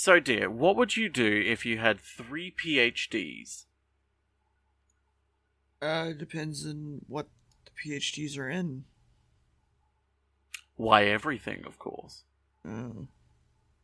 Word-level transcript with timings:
So, 0.00 0.18
dear, 0.18 0.48
what 0.48 0.76
would 0.76 0.96
you 0.96 1.10
do 1.10 1.42
if 1.44 1.66
you 1.66 1.76
had 1.76 2.00
three 2.00 2.50
PhDs? 2.50 3.66
Uh, 5.82 6.12
depends 6.12 6.64
on 6.64 7.02
what 7.06 7.26
the 7.66 7.70
PhDs 7.72 8.38
are 8.38 8.48
in. 8.48 8.84
Why, 10.76 11.04
everything, 11.04 11.64
of 11.66 11.78
course. 11.78 12.22
Oh. 12.66 13.08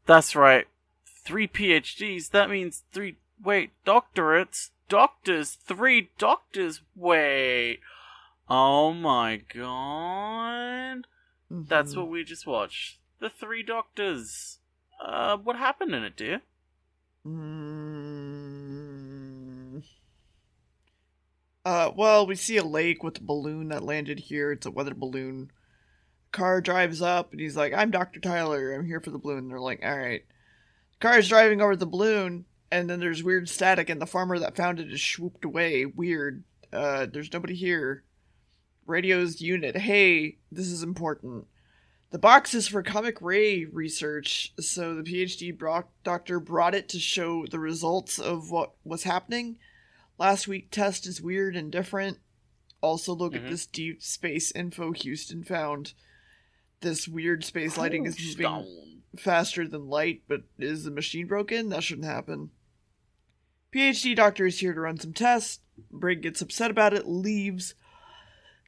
That's 0.07 0.35
right. 0.35 0.67
Three 1.05 1.47
PhDs, 1.47 2.31
that 2.31 2.49
means 2.49 2.85
three. 2.93 3.17
Wait, 3.45 3.73
doctorates? 3.85 4.71
Doctors? 4.89 5.59
Three 5.67 6.09
doctors? 6.17 6.81
Wait. 6.95 7.81
Oh 8.49 8.95
my 8.95 9.37
god. 9.37 11.09
That's 11.51 11.93
Mhm. 11.93 11.97
what 11.99 12.09
we 12.09 12.25
just 12.25 12.47
watched. 12.47 13.01
The 13.19 13.29
Three 13.29 13.63
Doctors. 13.63 14.61
Uh, 15.01 15.37
what 15.39 15.57
happened 15.57 15.95
in 15.95 16.05
it, 16.05 16.17
dear? 16.17 16.41
Mm. 17.27 18.47
Uh, 21.65 21.91
well, 21.97 22.27
we 22.27 22.37
see 22.37 22.57
a 22.57 22.65
lake 22.65 23.03
with 23.03 23.19
a 23.19 23.23
balloon 23.23 23.69
that 23.69 23.83
landed 23.83 24.21
here. 24.21 24.53
It's 24.53 24.67
a 24.67 24.71
weather 24.71 24.95
balloon. 24.95 25.51
Car 26.31 26.61
drives 26.61 27.03
up, 27.03 27.33
and 27.33 27.41
he's 27.41 27.57
like, 27.57 27.73
"I'm 27.73 27.91
Doctor 27.91 28.21
Tyler. 28.21 28.73
I'm 28.73 28.87
here 28.87 29.01
for 29.01 29.11
the 29.11 29.19
balloon." 29.19 29.39
And 29.39 29.51
they're 29.51 29.59
like, 29.59 29.81
"All 29.83 29.99
right." 29.99 30.25
Car 31.01 31.19
is 31.19 31.29
driving 31.29 31.61
over 31.61 31.75
the 31.75 31.87
balloon, 31.87 32.45
and 32.71 32.89
then 32.89 33.01
there's 33.01 33.23
weird 33.23 33.49
static, 33.49 33.89
and 33.89 34.01
the 34.01 34.07
farmer 34.07 34.39
that 34.39 34.57
found 34.57 34.79
it 34.79 34.93
is 34.93 35.03
swooped 35.03 35.45
away. 35.45 35.85
Weird. 35.85 36.45
Uh, 36.73 37.07
there's 37.07 37.33
nobody 37.33 37.55
here. 37.55 38.05
Radio's 38.87 39.41
unit. 39.41 39.77
Hey, 39.77 40.39
this 40.53 40.69
is 40.69 40.83
important. 40.83 41.47
The 42.11 42.19
box 42.19 42.55
is 42.55 42.69
for 42.69 42.83
cosmic 42.83 43.21
ray 43.21 43.65
research, 43.65 44.53
so 44.61 44.95
the 44.95 45.03
PhD 45.03 45.57
bro- 45.57 45.89
doctor 46.05 46.39
brought 46.39 46.75
it 46.75 46.89
to 46.91 47.01
show 47.01 47.47
the 47.47 47.59
results 47.59 48.19
of 48.19 48.51
what 48.51 48.73
was 48.85 49.03
happening. 49.03 49.59
Last 50.19 50.47
week 50.47 50.71
test 50.71 51.07
is 51.07 51.21
weird 51.21 51.57
and 51.57 51.71
different. 51.71 52.19
Also, 52.81 53.13
look 53.15 53.33
Mhm. 53.33 53.45
at 53.45 53.51
this 53.51 53.67
deep 53.67 54.03
space 54.03 54.53
info 54.53 54.93
Houston 54.93 55.43
found. 55.43 55.95
This 56.81 57.09
weird 57.09 57.45
space 57.45 57.77
lighting 57.77 58.07
is 58.07 58.19
moving 58.19 58.35
Stone. 58.37 59.03
faster 59.19 59.67
than 59.67 59.89
light, 59.89 60.23
but 60.29 60.43
is 60.59 60.85
the 60.85 60.91
machine 60.91 61.27
broken? 61.27 61.71
That 61.71 61.83
shouldn't 61.83 62.07
happen. 62.07 62.51
PhD 63.73 64.15
doctor 64.15 64.47
is 64.47 64.61
here 64.61 64.73
to 64.73 64.81
run 64.81 64.99
some 65.01 65.13
tests. 65.13 65.61
Brig 65.91 66.23
gets 66.23 66.41
upset 66.41 66.71
about 66.71 66.95
it, 66.95 67.07
leaves. 67.07 67.75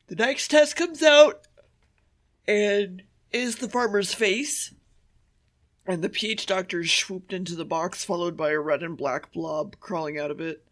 The 0.08 0.16
next 0.16 0.48
test 0.48 0.74
comes 0.74 1.02
out 1.02 1.46
and 2.46 3.02
is 3.32 3.56
the 3.56 3.68
farmer's 3.68 4.14
face. 4.14 4.74
And 5.86 6.02
the 6.02 6.08
PH 6.08 6.46
doctor 6.46 6.84
swooped 6.84 7.32
into 7.32 7.54
the 7.54 7.64
box, 7.64 8.04
followed 8.04 8.36
by 8.36 8.50
a 8.50 8.58
red 8.58 8.82
and 8.82 8.96
black 8.96 9.32
blob 9.32 9.76
crawling 9.80 10.18
out 10.18 10.30
of 10.30 10.40
it. 10.40 10.64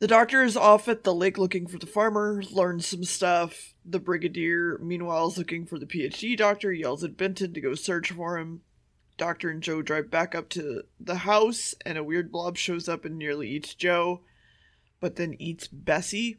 The 0.00 0.08
doctor 0.08 0.42
is 0.42 0.56
off 0.56 0.88
at 0.88 1.04
the 1.04 1.14
lake 1.14 1.36
looking 1.36 1.66
for 1.66 1.76
the 1.76 1.86
farmer, 1.86 2.42
learns 2.50 2.86
some 2.86 3.04
stuff. 3.04 3.74
The 3.84 4.00
brigadier, 4.00 4.78
meanwhile, 4.80 5.28
is 5.28 5.36
looking 5.36 5.66
for 5.66 5.78
the 5.78 5.84
PhD 5.84 6.34
doctor, 6.34 6.72
yells 6.72 7.04
at 7.04 7.18
Benton 7.18 7.52
to 7.52 7.60
go 7.60 7.74
search 7.74 8.10
for 8.10 8.38
him. 8.38 8.62
Doctor 9.18 9.50
and 9.50 9.62
Joe 9.62 9.82
drive 9.82 10.10
back 10.10 10.34
up 10.34 10.48
to 10.50 10.84
the 10.98 11.16
house, 11.16 11.74
and 11.84 11.98
a 11.98 12.04
weird 12.04 12.32
blob 12.32 12.56
shows 12.56 12.88
up 12.88 13.04
and 13.04 13.18
nearly 13.18 13.50
eats 13.50 13.74
Joe, 13.74 14.22
but 14.98 15.16
then 15.16 15.36
eats 15.38 15.68
Bessie. 15.68 16.38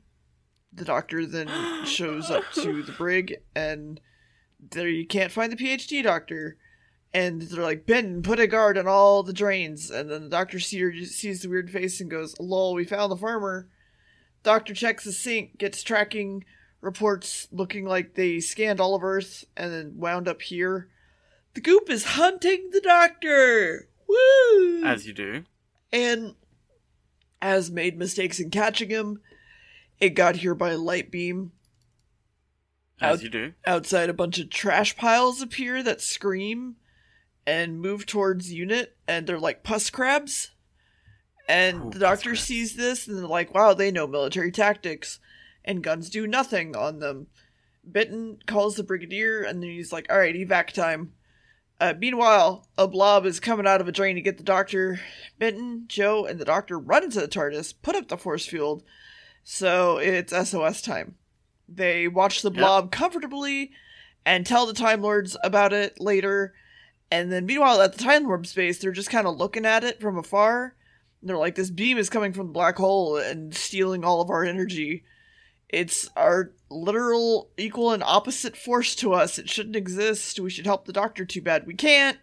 The 0.74 0.86
doctor 0.86 1.28
then 1.28 1.48
shows 1.86 2.32
up 2.32 2.46
to 2.56 2.82
the 2.82 2.94
brig, 2.94 3.36
and 3.56 4.02
there 4.70 4.88
you 4.88 5.06
can't 5.06 5.32
find 5.32 5.52
the 5.52 5.58
PhD 5.58 6.04
doctor. 6.04 6.58
And 7.14 7.42
they're 7.42 7.64
like, 7.64 7.86
Ben, 7.86 8.22
put 8.22 8.40
a 8.40 8.48
guard 8.48 8.78
on 8.78 8.88
all 8.88 9.22
the 9.24 9.34
drains. 9.34 9.92
And 9.92 10.10
then 10.10 10.24
the 10.24 10.30
doctor 10.30 10.60
see- 10.60 11.06
sees 11.06 11.42
the 11.42 11.50
weird 11.50 11.70
face 11.70 12.00
and 12.00 12.10
goes, 12.10 12.36
Lol, 12.40 12.74
we 12.74 12.86
found 12.86 13.12
the 13.12 13.18
farmer. 13.18 13.68
Doctor 14.44 14.74
checks 14.74 15.04
the 15.04 15.12
sink, 15.12 15.58
gets 15.58 15.84
tracking 15.84 16.46
reports 16.80 17.48
looking 17.52 17.86
like 17.86 18.16
they 18.16 18.40
scanned 18.40 18.80
all 18.80 18.96
of 18.96 19.04
Earth 19.04 19.44
and 19.58 19.72
then 19.74 19.94
wound 19.98 20.28
up 20.28 20.42
here. 20.42 20.88
The 21.54 21.62
goop 21.62 21.90
is 21.90 22.06
hunting 22.06 22.70
the 22.72 22.80
doctor! 22.82 23.90
Woo! 24.08 24.84
As 24.86 25.06
you 25.06 25.14
do. 25.14 25.44
and 25.92 26.36
has 27.42 27.70
made 27.72 27.98
mistakes 27.98 28.40
in 28.40 28.50
catching 28.52 28.90
him. 28.90 29.20
It 30.00 30.12
got 30.12 30.38
here 30.38 30.56
by 30.56 30.72
a 30.72 30.78
light 30.78 31.12
beam. 31.12 31.52
As 33.02 33.18
Out- 33.18 33.24
you 33.24 33.30
do. 33.30 33.54
Outside, 33.66 34.10
a 34.10 34.14
bunch 34.14 34.38
of 34.38 34.50
trash 34.50 34.96
piles 34.96 35.42
appear 35.42 35.82
that 35.84 36.02
scream 36.02 36.76
and 37.48 37.82
move 37.82 38.06
towards 38.06 38.54
unit, 38.54 38.96
and 39.08 39.26
they're 39.26 39.40
like 39.40 39.64
pus 39.64 39.90
crabs. 39.90 40.52
And 41.50 41.92
the 41.92 42.00
doctor 42.00 42.36
sees 42.36 42.76
this, 42.76 43.08
and 43.08 43.18
they're 43.18 43.26
like, 43.26 43.54
"Wow, 43.54 43.74
they 43.74 43.92
know 43.92 44.08
military 44.08 44.52
tactics." 44.52 45.20
And 45.66 45.84
guns 45.84 46.10
do 46.10 46.28
nothing 46.28 46.76
on 46.76 47.00
them. 47.00 47.28
Benton 47.84 48.38
calls 48.46 48.76
the 48.76 48.84
brigadier, 48.84 49.42
and 49.42 49.62
then 49.62 49.72
he's 49.72 49.92
like, 49.92 50.06
"All 50.10 50.20
right, 50.20 50.36
evac 50.36 50.72
time." 50.72 51.14
Uh, 51.80 51.96
meanwhile, 51.98 52.68
a 52.78 52.88
blob 52.88 53.26
is 53.26 53.40
coming 53.40 53.66
out 53.66 53.82
of 53.82 53.88
a 53.88 53.92
drain 53.92 54.16
to 54.16 54.22
get 54.22 54.38
the 54.38 54.44
doctor. 54.44 55.00
Benton, 55.40 55.86
Joe, 55.88 56.26
and 56.26 56.40
the 56.40 56.46
doctor 56.46 56.78
run 56.78 57.04
into 57.04 57.20
the 57.20 57.28
TARDIS, 57.28 57.74
put 57.82 57.96
up 57.96 58.08
the 58.08 58.18
force 58.18 58.46
field, 58.46 58.84
so 59.44 59.98
it's 59.98 60.32
SOS 60.32 60.84
time. 60.84 61.16
They 61.74 62.08
watch 62.08 62.42
the 62.42 62.52
Yep. 62.52 62.58
blob 62.60 62.92
comfortably 62.92 63.72
and 64.26 64.46
tell 64.46 64.66
the 64.66 64.74
Time 64.74 65.02
Lords 65.02 65.38
about 65.44 65.74
it 65.74 66.00
later. 66.00 66.54
And 67.10 67.32
then, 67.32 67.46
meanwhile, 67.46 67.82
at 67.82 67.94
the 67.94 68.04
Time 68.04 68.24
Lord 68.26 68.48
space, 68.48 68.78
they're 68.80 68.92
just 68.92 69.10
kind 69.10 69.28
of 69.28 69.38
looking 69.38 69.66
at 69.66 69.84
it 69.84 70.00
from 70.00 70.18
afar. 70.18 70.76
And 71.20 71.30
they're 71.30 71.38
like, 71.38 71.56
this 71.56 71.70
beam 71.70 71.98
is 71.98 72.10
coming 72.10 72.34
from 72.34 72.48
the 72.48 72.54
black 72.54 72.78
hole 72.78 73.18
and 73.18 73.54
stealing 73.56 74.04
all 74.04 74.22
of 74.22 74.30
our 74.30 74.44
energy. 74.44 75.04
It's 75.70 76.10
our 76.18 76.52
literal 76.70 77.50
equal 77.58 77.92
and 77.92 78.04
opposite 78.04 78.58
force 78.58 78.96
to 78.98 79.14
us. 79.14 79.38
It 79.38 79.50
shouldn't 79.50 79.76
exist. 79.76 80.40
We 80.40 80.50
should 80.50 80.66
help 80.66 80.86
the 80.86 80.94
Doctor 80.94 81.26
too 81.26 81.42
bad. 81.42 81.66
We 81.68 81.74
can't. 81.74 82.18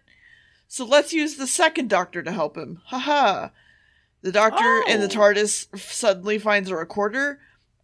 So 0.67 0.85
let's 0.85 1.13
use 1.13 1.35
the 1.35 1.47
second 1.47 1.89
Doctor 1.89 2.21
to 2.21 2.31
help 2.31 2.55
him. 2.57 2.81
Haha. 2.85 3.49
The 4.21 4.31
Doctor 4.31 4.83
in 4.87 4.99
the 4.99 5.07
Oh. 5.07 5.09
TARDIS 5.09 5.79
suddenly 5.79 6.37
finds 6.37 6.69
a 6.69 6.75
recorder, 6.75 7.39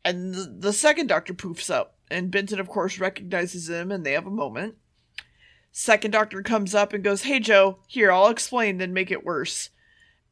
and 0.06 0.36
the, 0.36 0.56
the 0.58 0.74
second 0.74 1.08
Doctor 1.08 1.34
poofs 1.34 1.70
up. 1.70 1.98
And 2.10 2.30
Benton, 2.30 2.60
of 2.60 2.70
course, 2.70 3.00
recognizes 3.00 3.68
him, 3.68 3.92
and 3.92 4.06
they 4.06 4.12
have 4.12 4.28
a 4.28 4.32
moment. 4.32 4.76
Second 5.72 6.12
Doctor 6.12 6.44
comes 6.44 6.76
up 6.76 6.94
and 6.94 7.04
goes, 7.04 7.24
Hey, 7.24 7.40
Joe, 7.40 7.80
here, 7.88 8.12
I'll 8.12 8.30
explain, 8.30 8.78
then 8.78 8.94
make 8.94 9.10
it 9.10 9.26
worse. 9.26 9.72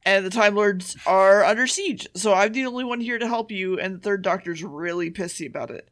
And 0.05 0.23
the 0.23 0.29
Time 0.29 0.55
Lords 0.55 0.95
are 1.07 1.43
under 1.43 1.65
siege, 1.65 2.07
so 2.13 2.33
I'm 2.33 2.53
the 2.53 2.65
only 2.65 2.83
one 2.83 3.01
here 3.01 3.17
to 3.17 3.27
help 3.27 3.51
you, 3.51 3.79
and 3.79 3.95
the 3.95 3.99
third 3.99 4.21
Doctor's 4.21 4.63
really 4.63 5.09
pissy 5.09 5.47
about 5.47 5.71
it. 5.71 5.89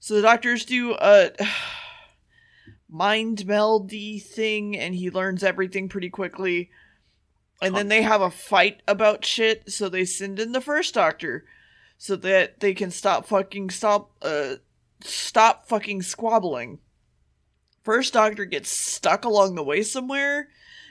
So 0.00 0.14
the 0.14 0.22
Doctors 0.22 0.64
do 0.64 0.94
a 0.94 1.32
mind 2.88 3.38
meldy 3.38 4.22
thing, 4.22 4.76
and 4.78 4.94
he 4.94 5.10
learns 5.10 5.44
everything 5.44 5.88
pretty 5.88 6.08
quickly. 6.08 6.70
And 7.60 7.76
then 7.76 7.88
they 7.88 8.02
have 8.02 8.20
a 8.20 8.30
fight 8.30 8.82
about 8.86 9.24
shit, 9.24 9.70
so 9.70 9.88
they 9.88 10.04
send 10.04 10.38
in 10.38 10.52
the 10.52 10.60
first 10.60 10.94
Doctor 10.94 11.44
so 11.98 12.16
that 12.16 12.60
they 12.60 12.72
can 12.72 12.90
stop 12.90 13.26
fucking 13.26 13.68
stop 13.70 14.12
uh 14.22 14.54
stop 15.04 15.68
fucking 15.68 16.02
squabbling. 16.02 16.78
First 17.82 18.14
Doctor 18.14 18.44
gets 18.44 18.70
stuck 18.70 19.24
along 19.24 19.54
the 19.54 19.62
way 19.64 19.82
somewhere, 19.82 20.48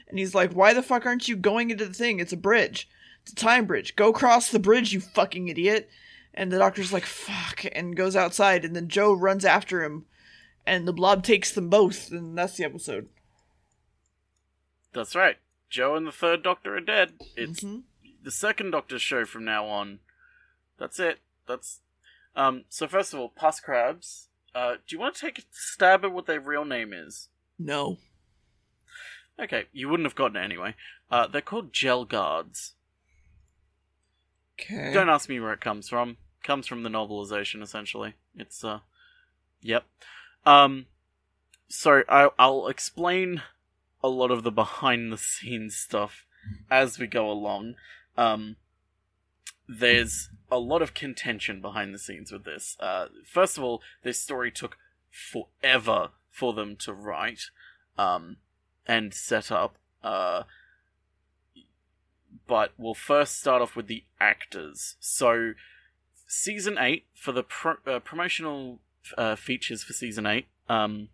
and 0.07 0.19
he's 0.19 0.35
like, 0.35 0.51
"Why 0.53 0.73
the 0.73 0.83
fuck 0.83 1.05
aren't 1.05 1.27
you 1.27 1.35
going 1.35 1.71
into 1.71 1.85
the 1.85 1.93
thing? 1.93 2.19
It's 2.19 2.33
a 2.33 2.37
bridge. 2.37 2.89
It's 3.23 3.31
a 3.31 3.35
time 3.35 3.65
bridge. 3.65 3.95
Go 3.95 4.13
cross 4.13 4.51
the 4.51 4.59
bridge, 4.59 4.93
you 4.93 4.99
fucking 4.99 5.47
idiot." 5.47 5.89
And 6.33 6.51
the 6.51 6.59
Doctor's 6.59 6.93
like, 6.93 7.05
"Fuck," 7.05 7.65
and 7.71 7.95
goes 7.95 8.15
outside, 8.15 8.63
and 8.63 8.75
then 8.75 8.87
Joe 8.89 9.13
runs 9.13 9.43
after 9.45 9.83
him, 9.83 10.05
and 10.65 10.87
the 10.87 10.93
blob 10.93 11.23
takes 11.23 11.51
them 11.51 11.69
both, 11.69 12.11
and 12.11 12.37
that's 12.37 12.57
the 12.57 12.63
episode. 12.63 13.09
That's 14.93 15.15
right. 15.15 15.37
Joe 15.69 15.95
and 15.95 16.07
the 16.07 16.11
third 16.11 16.43
Doctor 16.43 16.75
are 16.77 16.81
dead. 16.81 17.13
It's 17.35 17.61
Mhm. 17.61 17.83
the 18.23 18.31
second 18.31 18.71
Doctor's 18.71 19.01
show 19.01 19.25
from 19.25 19.45
now 19.45 19.65
on. 19.65 19.99
That's 20.79 20.99
it. 20.99 21.19
That's 21.47 21.79
um. 22.35 22.65
So 22.69 22.87
first 22.87 23.13
of 23.13 23.19
all, 23.19 23.29
pus 23.29 23.59
crabs. 23.59 24.27
Uh, 24.53 24.75
do 24.87 24.95
you 24.95 24.99
want 24.99 25.15
to 25.15 25.21
take 25.21 25.39
a 25.39 25.43
stab 25.51 26.03
at 26.03 26.11
what 26.11 26.25
their 26.25 26.39
real 26.39 26.65
name 26.65 26.93
is? 26.93 27.29
No. 27.59 27.97
Okay, 29.39 29.65
you 29.71 29.87
wouldn't 29.87 30.07
have 30.07 30.15
gotten 30.15 30.37
it 30.37 30.43
anyway. 30.43 30.73
Uh, 31.11 31.27
they're 31.27 31.41
called 31.41 31.71
gel 31.71 32.05
guards. 32.05 32.73
Okay. 34.59 34.91
Don't 34.91 35.09
ask 35.09 35.29
me 35.29 35.39
where 35.39 35.53
it 35.53 35.61
comes 35.61 35.87
from. 35.87 36.17
Comes 36.43 36.65
from 36.65 36.83
the 36.83 36.89
novelization, 36.89 37.61
essentially. 37.61 38.15
It's 38.35 38.63
uh, 38.63 38.79
yep. 39.61 39.83
Um, 40.45 40.87
so 41.67 42.03
I 42.09 42.29
I'll 42.39 42.67
explain 42.67 43.41
a 44.03 44.09
lot 44.09 44.31
of 44.31 44.43
the 44.43 44.51
behind 44.51 45.11
the 45.11 45.17
scenes 45.17 45.75
stuff 45.75 46.25
as 46.71 46.97
we 46.97 47.07
go 47.07 47.29
along. 47.29 47.75
Um, 48.17 48.55
there's 49.67 50.29
a 50.51 50.59
lot 50.59 50.81
of 50.81 50.93
contention 50.93 51.61
behind 51.61 51.93
the 51.93 51.99
scenes 51.99 52.31
with 52.31 52.45
this. 52.45 52.77
Uh, 52.79 53.07
first 53.25 53.57
of 53.57 53.63
all, 53.63 53.81
this 54.03 54.19
story 54.19 54.51
took 54.51 54.77
forever 55.11 56.09
for 56.29 56.53
them 56.53 56.75
to 56.77 56.93
write, 56.93 57.49
um, 57.97 58.37
and 58.85 59.13
set 59.13 59.51
up. 59.51 59.77
Uh, 60.03 60.43
but 62.47 62.71
we'll 62.77 62.93
first 62.93 63.39
start 63.39 63.61
off 63.61 63.75
with 63.75 63.87
the 63.87 64.03
actors. 64.21 64.95
So, 64.99 65.53
season 66.27 66.77
eight 66.79 67.05
for 67.13 67.31
the 67.31 67.43
pro- 67.43 67.77
uh, 67.85 67.99
promotional 67.99 68.79
uh, 69.17 69.35
features 69.35 69.83
for 69.83 69.93
season 69.93 70.25
eight. 70.25 70.47
Um, 70.69 71.09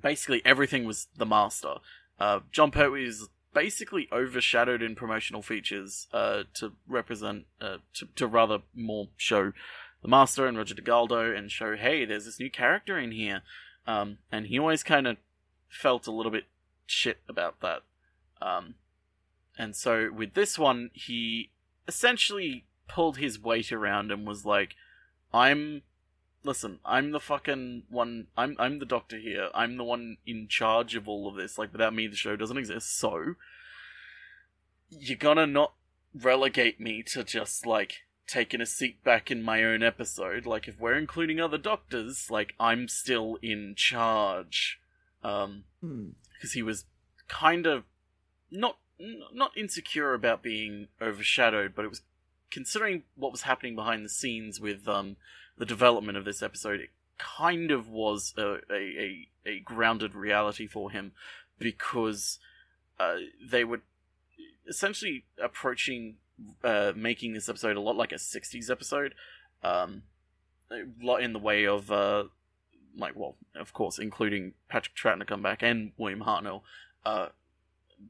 basically 0.00 0.42
everything 0.44 0.84
was 0.84 1.08
the 1.16 1.26
master. 1.26 1.74
Uh, 2.18 2.40
Jon 2.50 2.70
Pertwee 2.70 3.06
is 3.06 3.28
basically 3.54 4.08
overshadowed 4.12 4.82
in 4.82 4.94
promotional 4.94 5.42
features 5.42 6.08
uh, 6.12 6.44
to 6.54 6.72
represent, 6.88 7.44
uh, 7.60 7.78
to, 7.94 8.08
to 8.16 8.26
rather 8.26 8.58
more 8.74 9.08
show 9.16 9.52
the 10.02 10.08
master 10.08 10.46
and 10.46 10.58
Roger 10.58 10.74
Delgado 10.74 11.34
and 11.34 11.50
show, 11.50 11.76
hey, 11.76 12.04
there's 12.04 12.24
this 12.24 12.40
new 12.40 12.50
character 12.50 12.98
in 12.98 13.12
here. 13.12 13.42
Um, 13.86 14.18
and 14.30 14.46
he 14.46 14.58
always 14.58 14.82
kind 14.82 15.06
of 15.06 15.16
felt 15.68 16.06
a 16.06 16.12
little 16.12 16.32
bit 16.32 16.44
shit 16.86 17.18
about 17.28 17.60
that. 17.60 17.82
Um, 18.40 18.74
and 19.58 19.76
so 19.76 20.10
with 20.12 20.34
this 20.34 20.58
one, 20.58 20.90
he 20.92 21.50
essentially 21.86 22.64
pulled 22.88 23.18
his 23.18 23.40
weight 23.40 23.72
around 23.72 24.10
and 24.10 24.26
was 24.26 24.44
like, 24.44 24.74
I'm 25.32 25.82
listen, 26.44 26.80
I'm 26.84 27.10
the 27.12 27.20
fucking 27.20 27.84
one. 27.88 28.26
I'm 28.36 28.56
I'm 28.58 28.78
the 28.78 28.86
doctor 28.86 29.18
here. 29.18 29.48
I'm 29.54 29.76
the 29.76 29.84
one 29.84 30.16
in 30.26 30.48
charge 30.48 30.94
of 30.94 31.08
all 31.08 31.28
of 31.28 31.36
this. 31.36 31.58
Like 31.58 31.72
without 31.72 31.94
me, 31.94 32.06
the 32.06 32.16
show 32.16 32.36
doesn't 32.36 32.58
exist. 32.58 32.98
So 32.98 33.34
you're 34.90 35.16
gonna 35.18 35.46
not 35.46 35.72
relegate 36.14 36.80
me 36.80 37.02
to 37.02 37.24
just 37.24 37.66
like 37.66 38.02
taking 38.26 38.60
a 38.60 38.66
seat 38.66 39.02
back 39.02 39.30
in 39.30 39.42
my 39.42 39.64
own 39.64 39.82
episode. 39.82 40.46
Like 40.46 40.68
if 40.68 40.78
we're 40.78 40.98
including 40.98 41.40
other 41.40 41.58
doctors, 41.58 42.30
like 42.30 42.54
I'm 42.60 42.88
still 42.88 43.38
in 43.42 43.74
charge. 43.76 44.78
Um, 45.22 45.64
because 45.80 46.52
Hmm. 46.52 46.58
he 46.58 46.62
was 46.62 46.84
kind 47.28 47.66
of 47.66 47.84
not 48.50 48.78
not 49.32 49.56
insecure 49.56 50.14
about 50.14 50.42
being 50.42 50.88
overshadowed, 51.00 51.74
but 51.74 51.84
it 51.84 51.88
was 51.88 52.02
considering 52.50 53.02
what 53.16 53.32
was 53.32 53.42
happening 53.42 53.74
behind 53.74 54.04
the 54.04 54.08
scenes 54.10 54.60
with 54.60 54.86
um 54.86 55.16
the 55.62 55.66
development 55.66 56.18
of 56.18 56.24
this 56.24 56.42
episode. 56.42 56.80
It 56.80 56.90
kind 57.18 57.70
of 57.70 57.88
was 57.88 58.34
a 58.36 58.56
a, 58.68 58.74
a, 58.74 59.28
a 59.46 59.60
grounded 59.60 60.12
reality 60.12 60.66
for 60.66 60.90
him 60.90 61.12
because 61.56 62.40
uh, 62.98 63.18
they 63.40 63.62
were 63.62 63.80
essentially 64.66 65.22
approaching 65.40 66.16
uh, 66.64 66.90
making 66.96 67.32
this 67.32 67.48
episode 67.48 67.76
a 67.76 67.80
lot 67.80 67.94
like 67.94 68.10
a 68.10 68.16
60s 68.16 68.72
episode 68.72 69.14
um, 69.62 70.02
a 70.68 70.82
lot 71.00 71.22
in 71.22 71.32
the 71.32 71.38
way 71.38 71.64
of 71.64 71.92
uh, 71.92 72.24
like 72.98 73.14
well 73.14 73.36
of 73.54 73.72
course 73.72 74.00
including 74.00 74.54
patrick 74.68 74.96
troughton 74.96 75.20
to 75.20 75.24
come 75.24 75.42
back 75.42 75.62
and 75.62 75.92
william 75.96 76.22
hartnell 76.22 76.62
uh, 77.06 77.28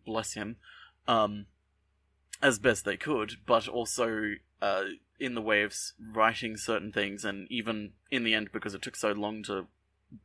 bless 0.07 0.33
him 0.33 0.57
um, 1.07 1.45
as 2.41 2.59
best 2.59 2.87
they 2.87 2.97
could 2.97 3.35
but 3.45 3.69
also 3.69 4.37
uh, 4.63 4.85
in 5.23 5.35
the 5.35 5.41
way 5.41 5.63
of 5.63 5.75
writing 6.13 6.57
certain 6.57 6.93
things 6.93 7.25
and 7.25 7.47
even 7.51 7.93
in 8.11 8.25
the 8.25 8.35
end 8.35 8.51
because 8.53 8.75
it 8.75 8.83
took 8.83 8.97
so 8.97 9.13
long 9.13 9.43
to 9.43 9.67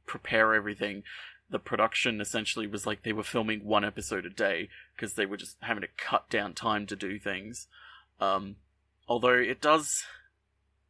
prepare 0.06 0.54
everything 0.54 1.04
the 1.50 1.60
production 1.60 2.20
essentially 2.20 2.68
was 2.68 2.86
like 2.86 3.04
they 3.04 3.14
were 3.14 3.24
filming 3.24 3.64
one 3.64 3.86
episode 3.86 4.26
a 4.26 4.30
day 4.30 4.70
because 4.96 5.14
they 5.14 5.26
were 5.26 5.38
just 5.38 5.58
having 5.62 5.82
to 5.82 5.88
cut 5.98 6.30
down 6.30 6.54
time 6.54 6.86
to 6.86 6.96
do 6.96 7.18
things. 7.18 7.68
Um, 8.20 8.58
although 9.08 9.36
it 9.36 9.62
does 9.62 10.04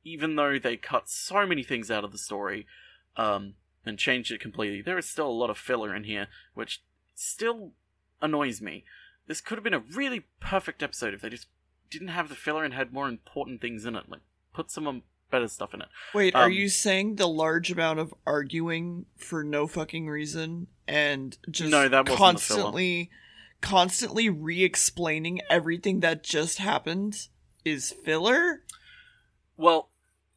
even 0.03 0.35
though 0.35 0.57
they 0.57 0.77
cut 0.77 1.09
so 1.09 1.45
many 1.45 1.63
things 1.63 1.91
out 1.91 2.05
of 2.05 2.11
the 2.11 2.17
story 2.17 2.65
um, 3.17 3.55
and 3.85 3.99
changed 3.99 4.31
it 4.31 4.39
completely 4.39 4.81
there 4.81 4.97
is 4.97 5.09
still 5.09 5.27
a 5.27 5.29
lot 5.29 5.49
of 5.49 5.57
filler 5.57 5.93
in 5.93 6.05
here 6.05 6.27
which 6.53 6.81
still 7.15 7.71
annoys 8.21 8.61
me. 8.61 8.83
This 9.27 9.41
could 9.41 9.57
have 9.57 9.63
been 9.63 9.73
a 9.73 9.79
really 9.79 10.23
perfect 10.39 10.81
episode 10.81 11.13
if 11.13 11.21
they 11.21 11.29
just 11.29 11.47
didn't 11.89 12.09
have 12.09 12.29
the 12.29 12.35
filler 12.35 12.63
and 12.63 12.73
had 12.73 12.91
more 12.93 13.07
important 13.07 13.61
things 13.61 13.85
in 13.85 13.95
it 13.95 14.03
like 14.09 14.21
put 14.53 14.69
some 14.71 14.87
um, 14.87 15.03
better 15.29 15.47
stuff 15.47 15.73
in 15.73 15.81
it 15.81 15.87
Wait, 16.13 16.33
are 16.35 16.45
Um, 16.45 16.51
you 16.51 16.69
saying 16.69 17.15
the 17.15 17.27
large 17.27 17.71
amount 17.71 17.99
of 17.99 18.13
arguing 18.25 19.05
for 19.17 19.43
no 19.43 19.67
fucking 19.67 20.07
reason 20.07 20.67
and 20.87 21.37
just 21.51 21.69
No, 21.71 21.87
that 21.89 22.07
wasn't 22.07 22.07
the 22.07 22.11
filler. 22.11 22.17
constantly 22.17 23.11
constantly 23.59 24.29
re-explaining 24.29 25.41
everything 25.49 25.99
that 26.01 26.23
just 26.23 26.59
happened 26.59 27.27
is 27.65 27.91
filler? 28.05 28.61
Well, 29.57 29.89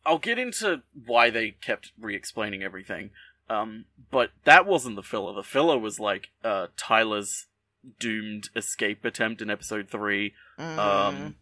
I'll 0.07 0.19
get 0.19 0.39
into 0.39 0.83
why 1.07 1.29
they 1.31 1.51
kept 1.51 1.93
re-explaining 2.01 2.63
everything. 2.63 3.11
Um, 3.49 3.85
but 4.11 4.31
that 4.45 4.65
wasn't 4.65 4.97
the 4.97 5.03
filler. 5.03 5.35
The 5.35 5.43
filler 5.43 5.79
was 5.79 6.01
like 6.01 6.31
uh, 6.43 6.69
Tyler's 6.77 7.47
doomed 7.99 8.51
escape 8.55 9.05
attempt 9.05 9.41
in 9.43 9.51
episode 9.51 9.89
three. 9.89 10.35
Mm. 10.59 10.79
Um, 10.79 11.35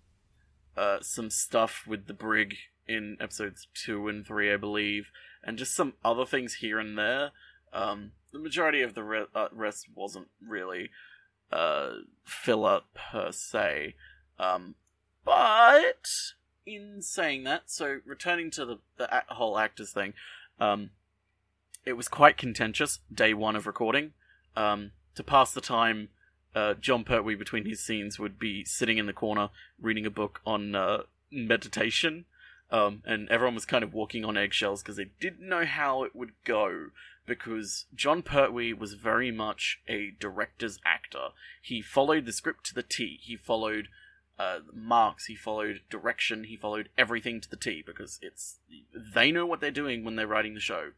uh, 0.76 0.99
some 1.00 1.31
stuff 1.31 1.85
with 1.87 2.06
the 2.06 2.14
brig 2.14 2.56
in 2.87 3.17
episodes 3.20 3.67
two 3.75 4.08
and 4.08 4.26
three, 4.26 4.52
I 4.52 4.56
believe, 4.56 5.08
and 5.43 5.58
just 5.58 5.75
some 5.75 5.94
other 6.05 6.25
things 6.25 6.55
here 6.55 6.79
and 6.79 6.96
there. 6.96 7.32
Um, 7.73 8.12
the 8.32 8.38
majority 8.38 8.82
of 8.82 8.94
the 8.94 9.02
re- 9.02 9.26
uh, 9.35 9.49
rest 9.52 9.87
wasn't 9.94 10.29
really 10.46 10.90
uh, 11.52 11.90
filler 12.25 12.81
per 12.94 13.32
se. 13.32 13.94
Um, 14.38 14.76
but 15.25 16.06
in 16.64 17.02
saying 17.02 17.44
that, 17.44 17.64
so 17.67 17.99
returning 18.06 18.50
to 18.52 18.64
the, 18.64 18.79
the 18.96 19.14
a- 19.14 19.35
whole 19.35 19.58
actors 19.58 19.93
thing, 19.93 20.14
um, 20.61 20.90
it 21.85 21.94
was 21.94 22.08
quite 22.08 22.37
contentious 22.37 23.00
day 23.12 23.35
one 23.35 23.56
of 23.56 23.67
recording. 23.67 24.12
Um, 24.56 24.93
to 25.14 25.23
pass 25.23 25.52
the 25.52 25.61
time, 25.61 26.08
uh, 26.59 26.75
Jon 26.75 27.05
Pertwee 27.05 27.37
between 27.37 27.65
his 27.67 27.85
scenes 27.85 28.19
would 28.19 28.37
be 28.37 28.65
sitting 28.65 28.99
in 28.99 29.07
the 29.07 29.13
corner 29.13 29.51
reading 29.81 30.05
a 30.05 30.11
book 30.11 30.41
on 30.45 30.75
uh, 30.75 31.03
meditation, 31.31 32.25
um, 32.73 33.03
and 33.07 33.29
everyone 33.29 33.55
was 33.55 33.65
kind 33.65 33.85
of 33.85 33.95
walking 33.95 34.25
on 34.25 34.37
eggshells 34.37 34.83
because 34.83 34.97
they 34.97 35.11
didn't 35.21 35.49
know 35.49 35.65
how 35.65 36.03
it 36.03 36.17
would 36.17 36.33
go. 36.45 36.89
Because 37.27 37.85
Jon 37.95 38.23
Pertwee 38.23 38.73
was 38.73 38.95
very 38.95 39.31
much 39.31 39.81
a 39.87 40.15
director's 40.19 40.79
actor. 40.85 41.29
He 41.63 41.83
followed 41.83 42.25
the 42.25 42.33
script 42.33 42.65
to 42.67 42.75
the 42.75 42.83
T. 42.83 43.21
He 43.23 43.37
followed 43.37 43.89
uh, 44.39 44.61
marks. 44.73 45.27
He 45.27 45.37
followed 45.37 45.83
direction. 45.91 46.45
He 46.45 46.57
followed 46.57 46.89
everything 46.97 47.43
to 47.43 47.51
the 47.51 47.57
T 47.57 47.85
because 47.87 48.19
it's 48.23 48.61
they 49.15 49.31
know 49.31 49.45
what 49.45 49.61
they're 49.61 49.71
doing 49.71 50.05
when 50.05 50.17
they're 50.17 50.27
writing 50.27 50.55
the 50.55 50.61
show. 50.61 50.93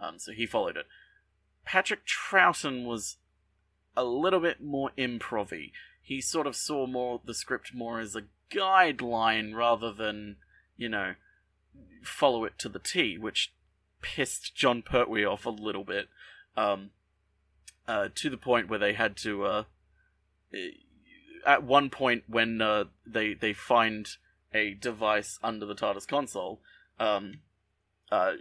Um, 0.00 0.18
so 0.18 0.32
he 0.32 0.44
followed 0.44 0.76
it. 0.76 0.86
Patrick 1.64 2.00
Troughton 2.04 2.84
was 2.84 3.18
a 3.96 4.04
little 4.04 4.40
bit 4.40 4.60
more 4.60 4.90
improv 4.98 5.52
He 6.02 6.20
sort 6.20 6.46
of 6.46 6.54
saw 6.54 6.86
more 6.86 7.20
the 7.24 7.34
script 7.34 7.74
more 7.74 8.00
as 8.00 8.14
a 8.14 8.24
guideline 8.50 9.54
rather 9.54 9.92
than, 9.92 10.36
you 10.76 10.88
know, 10.88 11.14
follow 12.02 12.44
it 12.44 12.58
to 12.58 12.68
the 12.68 12.78
T, 12.78 13.18
which 13.18 13.52
pissed 14.02 14.54
Jon 14.54 14.82
Pertwee 14.82 15.24
off 15.24 15.46
a 15.46 15.50
little 15.50 15.84
bit. 15.84 16.08
Um, 16.56 16.90
uh, 17.88 18.08
to 18.14 18.30
the 18.30 18.36
point 18.36 18.68
where 18.68 18.78
they 18.78 18.94
had 18.94 19.16
to, 19.18 19.44
uh, 19.44 19.64
at 21.46 21.62
one 21.62 21.90
point 21.90 22.24
when 22.26 22.60
uh, 22.60 22.84
they 23.06 23.34
they 23.34 23.52
find 23.52 24.08
a 24.52 24.74
device 24.74 25.38
under 25.42 25.66
the 25.66 25.74
TARDIS 25.74 26.08
console, 26.08 26.60
um, 26.98 27.40
uh, 28.10 28.32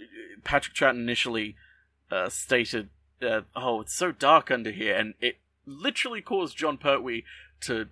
Patrick 0.43 0.75
Troughton 0.75 1.01
initially 1.01 1.55
uh, 2.11 2.29
stated, 2.29 2.89
uh, 3.21 3.41
"Oh, 3.55 3.81
it's 3.81 3.95
so 3.95 4.11
dark 4.11 4.49
under 4.49 4.71
here," 4.71 4.95
and 4.95 5.13
it 5.19 5.37
literally 5.65 6.21
caused 6.21 6.57
Jon 6.57 6.77
Pertwee 6.77 7.23
to 7.61 7.87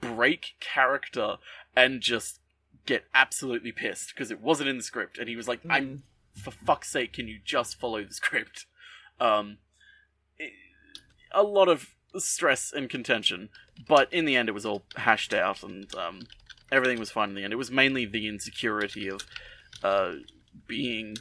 break 0.00 0.54
character 0.60 1.36
and 1.76 2.00
just 2.00 2.40
get 2.86 3.04
absolutely 3.14 3.72
pissed 3.72 4.12
because 4.14 4.30
it 4.30 4.40
wasn't 4.40 4.68
in 4.68 4.76
the 4.76 4.82
script, 4.82 5.18
and 5.18 5.28
he 5.28 5.36
was 5.36 5.48
like, 5.48 5.60
"I'm 5.68 6.04
Mm. 6.36 6.42
for 6.42 6.50
fuck's 6.50 6.90
sake, 6.90 7.12
can 7.12 7.28
you 7.28 7.40
just 7.44 7.78
follow 7.78 8.02
the 8.04 8.14
script?" 8.14 8.66
Um, 9.20 9.58
it- 10.38 10.52
a 11.30 11.42
lot 11.42 11.68
of 11.68 11.94
stress 12.18 12.72
and 12.72 12.90
contention, 12.90 13.48
but 13.88 14.12
in 14.12 14.24
the 14.26 14.36
end, 14.36 14.48
it 14.48 14.52
was 14.52 14.66
all 14.66 14.84
hashed 14.96 15.32
out, 15.32 15.62
and 15.62 15.94
um, 15.94 16.26
everything 16.70 16.98
was 16.98 17.10
fine 17.10 17.30
in 17.30 17.34
the 17.34 17.44
end. 17.44 17.52
It 17.52 17.56
was 17.56 17.70
mainly 17.70 18.04
the 18.04 18.26
insecurity 18.28 19.08
of 19.08 19.22
uh, 19.82 20.16
being 20.66 21.16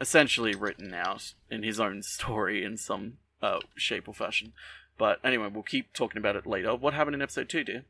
essentially 0.00 0.54
written 0.54 0.92
out 0.92 1.34
in 1.50 1.62
his 1.62 1.78
own 1.78 2.02
story 2.02 2.64
in 2.64 2.76
some 2.76 3.18
uh, 3.40 3.60
shape 3.76 4.08
or 4.08 4.14
fashion. 4.14 4.52
But 4.96 5.18
anyway, 5.24 5.48
we'll 5.52 5.62
keep 5.62 5.92
talking 5.92 6.18
about 6.18 6.36
it 6.36 6.46
later. 6.46 6.74
What 6.74 6.94
happened 6.94 7.14
in 7.14 7.22
episode 7.22 7.48
two, 7.48 7.64
dear? 7.64 7.84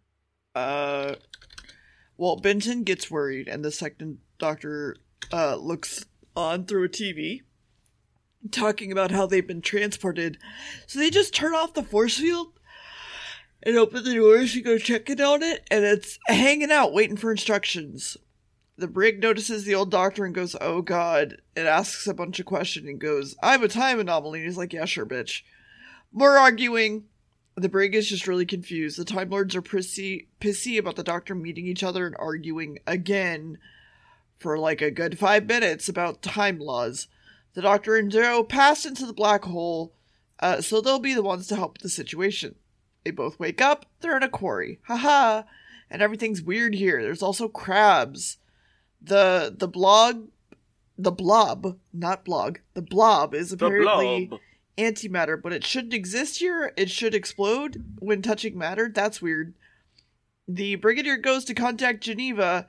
Uh, 0.54 1.16
well, 2.16 2.37
Benton 2.37 2.84
gets 2.84 3.11
worried, 3.11 3.49
and 3.49 3.64
the 3.64 3.73
second 3.73 4.18
doctor 4.38 4.96
uh, 5.32 5.56
looks 5.56 6.04
on 6.37 6.64
through 6.64 6.84
a 6.84 6.88
TV, 6.88 7.42
talking 8.50 8.92
about 8.92 9.11
how 9.11 9.26
they've 9.26 9.46
been 9.46 9.61
transported. 9.61 10.38
So 10.87 10.99
they 10.99 11.11
just 11.11 11.34
turn 11.34 11.54
off 11.54 11.75
the 11.75 11.82
force 11.82 12.18
field 12.18 12.52
and 13.62 13.76
open 13.76 14.04
the 14.04 14.14
doors 14.14 14.52
to 14.52 14.61
go 14.61 14.78
check 14.78 15.11
it 15.11 15.20
on 15.20 15.42
it, 15.42 15.66
and 15.70 15.84
it's 15.84 16.18
hanging 16.26 16.70
out, 16.70 16.92
waiting 16.92 17.16
for 17.16 17.30
instructions. 17.30 18.16
The 18.76 18.88
brig 18.88 19.23
notices 19.23 19.64
the 19.64 19.75
old 19.75 19.90
doctor 19.90 20.25
and 20.25 20.34
goes, 20.34 20.56
"Oh 20.61 20.82
God!" 20.82 21.40
and 21.54 21.68
asks 21.68 22.06
a 22.06 22.14
bunch 22.14 22.40
of 22.40 22.46
questions 22.46 22.88
and 22.88 23.00
goes, 23.00 23.37
"I'm 23.42 23.62
a 23.62 23.68
time 23.68 24.00
anomaly." 24.00 24.40
And 24.40 24.49
he's 24.49 24.58
like, 24.58 24.73
"Yeah, 24.73 24.84
sure, 24.84 25.06
bitch." 25.06 25.42
More 26.14 26.38
arguing. 26.38 27.06
The 27.56 27.68
brig 27.68 27.94
is 27.94 28.09
just 28.09 28.28
really 28.28 28.47
confused. 28.47 28.97
The 28.97 29.04
Time 29.04 29.30
Lords 29.30 29.56
are 29.56 29.62
pissy, 29.62 30.28
pissy 30.40 30.78
about 30.78 30.94
the 30.94 31.02
Doctor 31.02 31.35
meeting 31.35 31.66
each 31.66 31.83
other 31.83 32.06
and 32.06 32.14
arguing 32.18 32.78
again 32.87 33.59
for 34.38 34.56
like 34.56 34.80
a 34.80 34.92
good 34.92 35.18
five 35.18 35.47
minutes 35.47 35.88
about 35.88 36.23
time 36.23 36.61
laws. 36.61 37.09
The 37.54 37.62
Doctor 37.62 37.97
and 37.97 38.12
Joe 38.12 38.44
pass 38.44 38.87
into 38.87 39.06
the 39.06 39.12
black 39.12 39.44
hole, 39.44 39.92
uh, 40.38 40.61
so 40.61 40.80
they'll 40.80 41.00
be 41.00 41.14
the 41.14 41.23
ones 41.23 41.49
to 41.49 41.56
help 41.56 41.78
the 41.78 41.88
situation. 41.88 42.54
They 43.04 43.11
both 43.11 43.40
wake 43.40 43.61
up, 43.61 43.87
they're 44.00 44.16
in 44.16 44.23
a 44.23 44.28
quarry. 44.28 44.78
Haha! 44.85 45.42
And 45.90 46.00
everything's 46.00 46.42
weird 46.42 46.75
here. 46.75 47.02
There's 47.02 47.23
also 47.23 47.49
crabs. 47.49 48.38
The 49.02 49.54
the 49.56 49.68
blog 49.68 50.28
the 50.97 51.12
blob, 51.12 51.76
not 51.92 52.25
blog, 52.25 52.59
the 52.75 52.83
blob 52.83 53.35
is 53.35 53.52
apparently 53.52 54.26
blob. 54.26 54.40
Antimatter, 54.76 55.40
but 55.40 55.52
it 55.52 55.64
shouldn't 55.64 55.95
exist 55.95 56.38
here. 56.38 56.73
It 56.76 56.90
should 56.90 57.14
explode 57.14 57.85
when 57.99 58.23
touching 58.23 58.59
matter. 58.59 58.90
That's 58.93 59.23
weird. 59.23 59.54
The 60.47 60.76
Brigadier 60.76 61.16
goes 61.16 61.45
to 61.47 61.54
contact 61.54 62.02
Geneva, 62.02 62.66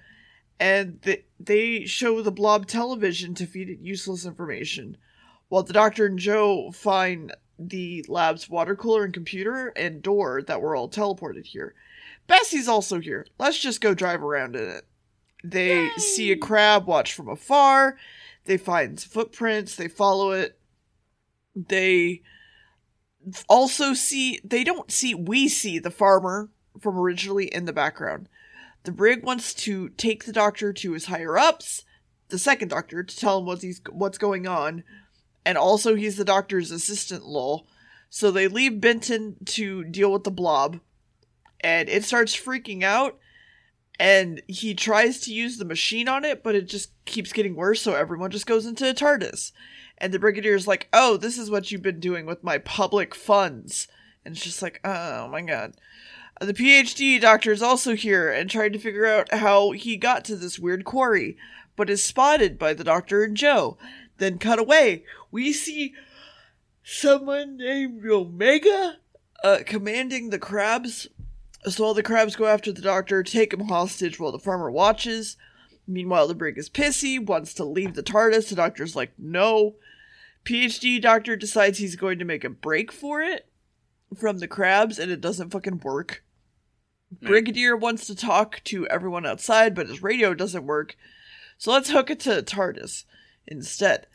and 0.59 1.01
th- 1.01 1.25
they 1.39 1.85
show 1.85 2.21
the 2.21 2.31
blob 2.31 2.67
television 2.67 3.33
to 3.35 3.45
feed 3.45 3.69
it 3.69 3.79
useless 3.79 4.25
information. 4.25 4.97
While 5.49 5.63
the 5.63 5.73
Doctor 5.73 6.05
and 6.05 6.17
Joe 6.17 6.71
find 6.71 7.33
the 7.57 8.05
lab's 8.07 8.49
water 8.49 8.75
cooler 8.75 9.03
and 9.03 9.13
computer 9.13 9.67
and 9.75 10.01
door 10.01 10.41
that 10.43 10.61
were 10.61 10.75
all 10.75 10.89
teleported 10.89 11.45
here. 11.45 11.73
Bessie's 12.27 12.67
also 12.67 12.99
here. 12.99 13.25
Let's 13.39 13.59
just 13.59 13.81
go 13.81 13.93
drive 13.93 14.23
around 14.23 14.55
in 14.55 14.69
it. 14.69 14.85
They 15.43 15.89
see 15.97 16.31
a 16.31 16.37
crab 16.37 16.87
watch 16.87 17.13
from 17.13 17.29
afar. 17.29 17.97
They 18.45 18.57
find 18.57 18.99
footprints. 18.99 19.75
They 19.75 19.87
follow 19.87 20.31
it. 20.31 20.57
They 21.55 22.21
also 23.47 23.93
see, 23.93 24.39
they 24.43 24.63
don't 24.63 24.91
see, 24.91 25.15
we 25.15 25.47
see 25.47 25.79
the 25.79 25.91
farmer 25.91 26.49
from 26.79 26.97
originally 26.97 27.45
in 27.45 27.65
the 27.65 27.73
background. 27.73 28.27
The 28.83 28.91
brig 28.91 29.23
wants 29.23 29.53
to 29.55 29.89
take 29.89 30.25
the 30.25 30.33
doctor 30.33 30.71
to 30.73 30.91
his 30.91 31.05
higher 31.05 31.37
ups, 31.37 31.85
the 32.29 32.37
second 32.37 32.67
doctor, 32.67 33.03
to 33.03 33.17
tell 33.17 33.39
him 33.39 33.45
what's, 33.45 33.63
he's, 33.63 33.81
what's 33.89 34.17
going 34.17 34.47
on. 34.47 34.83
And 35.45 35.57
also, 35.57 35.95
he's 35.95 36.17
the 36.17 36.25
doctor's 36.25 36.71
assistant, 36.71 37.25
lol. 37.25 37.67
So 38.09 38.31
they 38.31 38.47
leave 38.47 38.81
Benton 38.81 39.37
to 39.45 39.83
deal 39.83 40.11
with 40.11 40.23
the 40.23 40.31
blob. 40.31 40.79
And 41.61 41.89
it 41.89 42.03
starts 42.03 42.35
freaking 42.35 42.83
out 42.83 43.17
and 43.99 44.41
he 44.47 44.73
tries 44.73 45.19
to 45.21 45.33
use 45.33 45.57
the 45.57 45.65
machine 45.65 46.07
on 46.07 46.25
it, 46.25 46.43
but 46.43 46.55
it 46.55 46.67
just 46.67 46.91
keeps 47.05 47.31
getting 47.31 47.55
worse, 47.55 47.81
so 47.81 47.93
everyone 47.93 48.31
just 48.31 48.45
goes 48.45 48.65
into 48.65 48.89
a 48.89 48.93
TARDIS. 48.93 49.51
And 49.97 50.13
the 50.13 50.19
Brigadier's 50.19 50.67
like, 50.67 50.87
oh, 50.91 51.17
this 51.17 51.37
is 51.37 51.49
what 51.49 51.71
you've 51.71 51.81
been 51.81 51.99
doing 51.99 52.25
with 52.25 52.43
my 52.43 52.57
public 52.57 53.15
funds. 53.15 53.87
And 54.23 54.35
it's 54.35 54.43
just 54.43 54.61
like, 54.61 54.79
oh 54.83 55.27
my 55.29 55.41
god. 55.41 55.75
The 56.41 56.53
PhD 56.53 57.19
doctor 57.21 57.51
is 57.51 57.61
also 57.61 57.95
here 57.95 58.29
and 58.29 58.49
trying 58.49 58.73
to 58.73 58.79
figure 58.79 59.05
out 59.05 59.33
how 59.33 59.71
he 59.71 59.95
got 59.95 60.25
to 60.25 60.35
this 60.35 60.59
weird 60.59 60.83
quarry, 60.83 61.37
but 61.77 61.89
is 61.89 62.03
spotted 62.03 62.59
by 62.59 62.73
the 62.73 62.83
doctor 62.83 63.23
and 63.23 63.37
Joe. 63.37 63.77
Then 64.17 64.37
cut 64.37 64.59
away. 64.59 65.05
We 65.31 65.53
see 65.53 65.93
someone 66.83 67.57
named 67.57 68.05
Omega 68.05 68.97
uh, 69.43 69.59
commanding 69.65 70.29
the 70.29 70.39
crabs 70.39 71.07
so 71.71 71.83
all 71.83 71.93
the 71.93 72.03
crabs 72.03 72.35
go 72.35 72.45
after 72.45 72.71
the 72.71 72.81
doctor, 72.81 73.23
take 73.23 73.53
him 73.53 73.67
hostage 73.67 74.19
while 74.19 74.31
the 74.31 74.39
farmer 74.39 74.69
watches. 74.69 75.37
Meanwhile, 75.87 76.27
the 76.27 76.35
brig 76.35 76.57
is 76.57 76.69
pissy, 76.69 77.23
wants 77.23 77.53
to 77.55 77.63
leave 77.63 77.93
the 77.93 78.03
TARDIS. 78.03 78.49
The 78.49 78.55
doctor's 78.55 78.95
like, 78.95 79.11
no. 79.17 79.75
PhD 80.43 81.01
doctor 81.01 81.35
decides 81.35 81.77
he's 81.77 81.95
going 81.95 82.19
to 82.19 82.25
make 82.25 82.43
a 82.43 82.49
break 82.49 82.91
for 82.91 83.21
it 83.21 83.47
from 84.17 84.39
the 84.39 84.47
crabs, 84.47 84.99
and 84.99 85.11
it 85.11 85.21
doesn't 85.21 85.51
fucking 85.51 85.81
work. 85.83 86.23
Brigadier 87.21 87.75
wants 87.75 88.07
to 88.07 88.15
talk 88.15 88.61
to 88.65 88.87
everyone 88.87 89.25
outside, 89.25 89.75
but 89.75 89.87
his 89.87 90.03
radio 90.03 90.33
doesn't 90.33 90.65
work. 90.65 90.95
So 91.57 91.71
let's 91.71 91.89
hook 91.89 92.09
it 92.09 92.19
to 92.21 92.41
TARDIS 92.41 93.05
instead. 93.47 94.07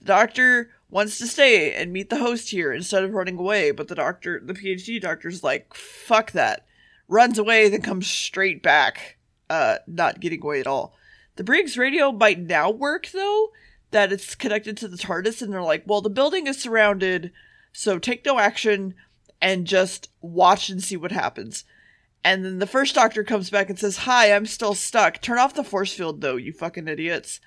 The 0.00 0.06
doctor 0.06 0.70
wants 0.90 1.18
to 1.18 1.26
stay 1.26 1.74
and 1.74 1.92
meet 1.92 2.10
the 2.10 2.18
host 2.18 2.50
here 2.50 2.72
instead 2.72 3.04
of 3.04 3.12
running 3.12 3.38
away, 3.38 3.70
but 3.70 3.88
the 3.88 3.94
doctor, 3.94 4.40
the 4.42 4.54
PhD 4.54 5.00
doctor's 5.00 5.44
like, 5.44 5.74
fuck 5.74 6.32
that 6.32 6.66
runs 7.08 7.38
away, 7.38 7.68
then 7.68 7.82
comes 7.82 8.06
straight 8.06 8.62
back, 8.62 9.18
uh, 9.50 9.76
not 9.86 10.20
getting 10.20 10.42
away 10.42 10.60
at 10.60 10.66
all. 10.66 10.94
The 11.38 11.44
Brig's 11.44 11.78
radio 11.78 12.10
might 12.10 12.40
now 12.40 12.68
work 12.68 13.10
though, 13.12 13.52
that 13.92 14.10
it's 14.12 14.34
connected 14.34 14.76
to 14.78 14.88
the 14.88 14.96
TARDIS, 14.96 15.40
and 15.40 15.52
they're 15.52 15.62
like, 15.62 15.84
well, 15.86 16.00
the 16.00 16.10
building 16.10 16.48
is 16.48 16.60
surrounded, 16.60 17.30
so 17.72 18.00
take 18.00 18.26
no 18.26 18.40
action 18.40 18.96
and 19.40 19.64
just 19.64 20.10
watch 20.20 20.68
and 20.68 20.82
see 20.82 20.96
what 20.96 21.12
happens. 21.12 21.64
And 22.24 22.44
then 22.44 22.58
the 22.58 22.66
first 22.66 22.96
doctor 22.96 23.22
comes 23.22 23.50
back 23.50 23.70
and 23.70 23.78
says, 23.78 23.98
Hi, 23.98 24.32
I'm 24.32 24.46
still 24.46 24.74
stuck. 24.74 25.22
Turn 25.22 25.38
off 25.38 25.54
the 25.54 25.62
force 25.62 25.92
field 25.92 26.22
though, 26.22 26.34
you 26.34 26.52
fucking 26.52 26.88
idiots. 26.88 27.38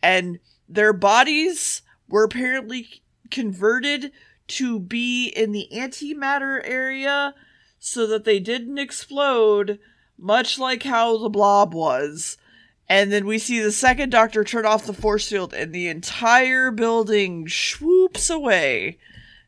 And 0.00 0.38
their 0.68 0.92
bodies 0.92 1.82
were 2.08 2.22
apparently 2.22 3.02
converted 3.32 4.12
to 4.46 4.78
be 4.78 5.26
in 5.26 5.50
the 5.50 5.68
antimatter 5.74 6.60
area 6.64 7.34
so 7.80 8.06
that 8.06 8.22
they 8.22 8.38
didn't 8.38 8.78
explode, 8.78 9.80
much 10.16 10.60
like 10.60 10.84
how 10.84 11.18
the 11.18 11.28
blob 11.28 11.74
was. 11.74 12.38
And 12.88 13.12
then 13.12 13.26
we 13.26 13.38
see 13.38 13.60
the 13.60 13.72
second 13.72 14.10
doctor 14.10 14.44
turn 14.44 14.64
off 14.64 14.86
the 14.86 14.92
force 14.92 15.28
field, 15.28 15.52
and 15.52 15.72
the 15.72 15.88
entire 15.88 16.70
building 16.70 17.48
swoops 17.48 18.30
away. 18.30 18.98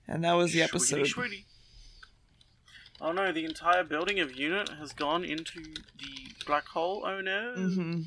And 0.08 0.24
that 0.24 0.32
was 0.32 0.52
the 0.52 0.62
episode. 0.62 1.06
Shwitty, 1.06 1.14
shwitty. 1.14 1.44
Oh 3.00 3.12
no, 3.12 3.30
the 3.30 3.44
entire 3.44 3.84
building 3.84 4.18
of 4.18 4.34
unit 4.34 4.70
has 4.70 4.92
gone 4.92 5.24
into 5.24 5.62
the 5.62 6.44
black 6.46 6.66
hole. 6.68 7.04
Oh 7.06 7.20
no. 7.20 7.52
hmm 7.54 8.00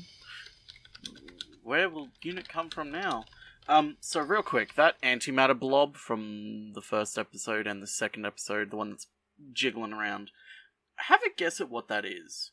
Where 1.62 1.88
will 1.88 2.08
unit 2.22 2.48
come 2.48 2.68
from 2.68 2.90
now? 2.90 3.24
Um, 3.68 3.96
so 4.00 4.20
real 4.20 4.42
quick, 4.42 4.74
that 4.74 5.00
antimatter 5.02 5.58
blob 5.58 5.96
from 5.96 6.72
the 6.74 6.82
first 6.82 7.16
episode 7.16 7.66
and 7.66 7.82
the 7.82 7.86
second 7.86 8.26
episode, 8.26 8.70
the 8.70 8.76
one 8.76 8.90
that's 8.90 9.06
jiggling 9.52 9.92
around, 9.92 10.30
have 10.96 11.20
a 11.22 11.30
guess 11.34 11.60
at 11.60 11.70
what 11.70 11.88
that 11.88 12.04
is. 12.04 12.50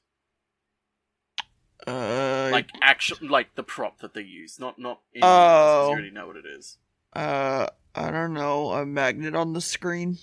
Uh, 1.87 2.49
Like 2.51 2.69
actual, 2.81 3.17
like 3.29 3.55
the 3.55 3.63
prop 3.63 3.99
that 3.99 4.13
they 4.13 4.21
use, 4.21 4.59
not 4.59 4.77
not. 4.79 4.99
In 5.13 5.21
Oh. 5.23 5.87
You 5.87 5.91
already 5.93 6.11
know 6.11 6.27
what 6.27 6.35
it 6.35 6.45
is. 6.45 6.77
uh, 7.13 7.67
I 7.95 8.11
don't 8.11 8.33
know, 8.33 8.71
a 8.71 8.85
magnet 8.85 9.35
on 9.35 9.53
the 9.53 9.61
screen. 9.61 10.17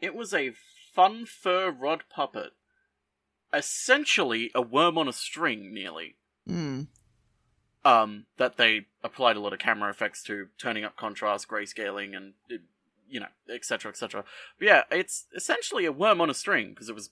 It 0.00 0.14
was 0.14 0.32
a 0.34 0.52
fun 0.94 1.26
fur 1.26 1.70
rod 1.70 2.04
puppet, 2.08 2.52
essentially 3.52 4.50
a 4.54 4.62
worm 4.62 4.96
on 4.98 5.08
a 5.08 5.12
string, 5.12 5.72
nearly. 5.74 6.16
Hmm. 6.46 6.82
um, 7.86 8.26
that 8.38 8.56
they 8.58 8.86
applied 9.02 9.36
a 9.36 9.40
lot 9.40 9.52
of 9.52 9.58
camera 9.58 9.90
effects 9.90 10.22
to, 10.24 10.48
turning 10.58 10.84
up 10.84 10.96
contrast, 10.96 11.48
grayscaling, 11.48 12.14
and 12.16 12.32
you 13.08 13.20
know, 13.20 13.26
etc., 13.52 13.90
etc. 13.90 14.24
But 14.58 14.66
yeah, 14.66 14.82
it's 14.90 15.26
essentially 15.36 15.84
a 15.84 15.92
worm 15.92 16.20
on 16.20 16.30
a 16.30 16.34
string 16.34 16.70
because 16.70 16.88
it 16.88 16.94
was, 16.94 17.10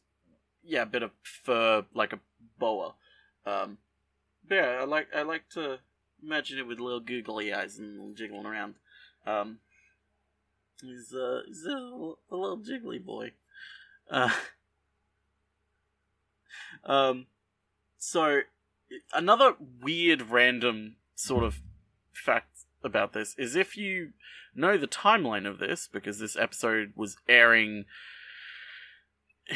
yeah, 0.65 0.83
a 0.83 0.87
bit 0.87 1.03
of 1.03 1.11
fur 1.23 1.85
like 1.95 2.13
a 2.15 2.21
boa. 2.59 2.95
Um, 3.47 3.79
yeah, 4.51 4.79
I 4.81 4.85
like 4.85 5.09
I 5.15 5.23
like 5.23 5.49
to 5.51 5.79
imagine 6.23 6.59
it 6.59 6.67
with 6.67 6.79
little 6.79 7.01
googly 7.01 7.53
eyes 7.53 7.79
and 7.79 8.17
jiggling 8.17 8.47
around. 8.47 8.75
Um, 9.27 9.59
he's 10.81 11.13
uh 11.15 11.43
he's 11.47 11.65
a, 11.65 11.71
little- 11.71 12.19
a 12.31 12.37
little 12.37 12.59
jiggly 12.59 13.03
boy. 13.05 13.33
Uh, 14.11 14.31
um, 16.85 17.27
so 17.99 18.41
another 19.15 19.55
weird 19.81 20.23
random 20.31 20.97
sort 21.15 21.45
of 21.45 21.61
fact 22.13 22.49
about 22.85 23.13
this 23.13 23.35
is 23.39 23.55
if 23.57 23.77
you 23.77 24.13
know 24.55 24.77
the 24.77 24.89
timeline 24.89 25.47
of 25.49 25.59
this 25.59 25.89
because 25.91 26.19
this 26.19 26.37
episode 26.37 26.93
was 26.97 27.17
airing 27.29 27.85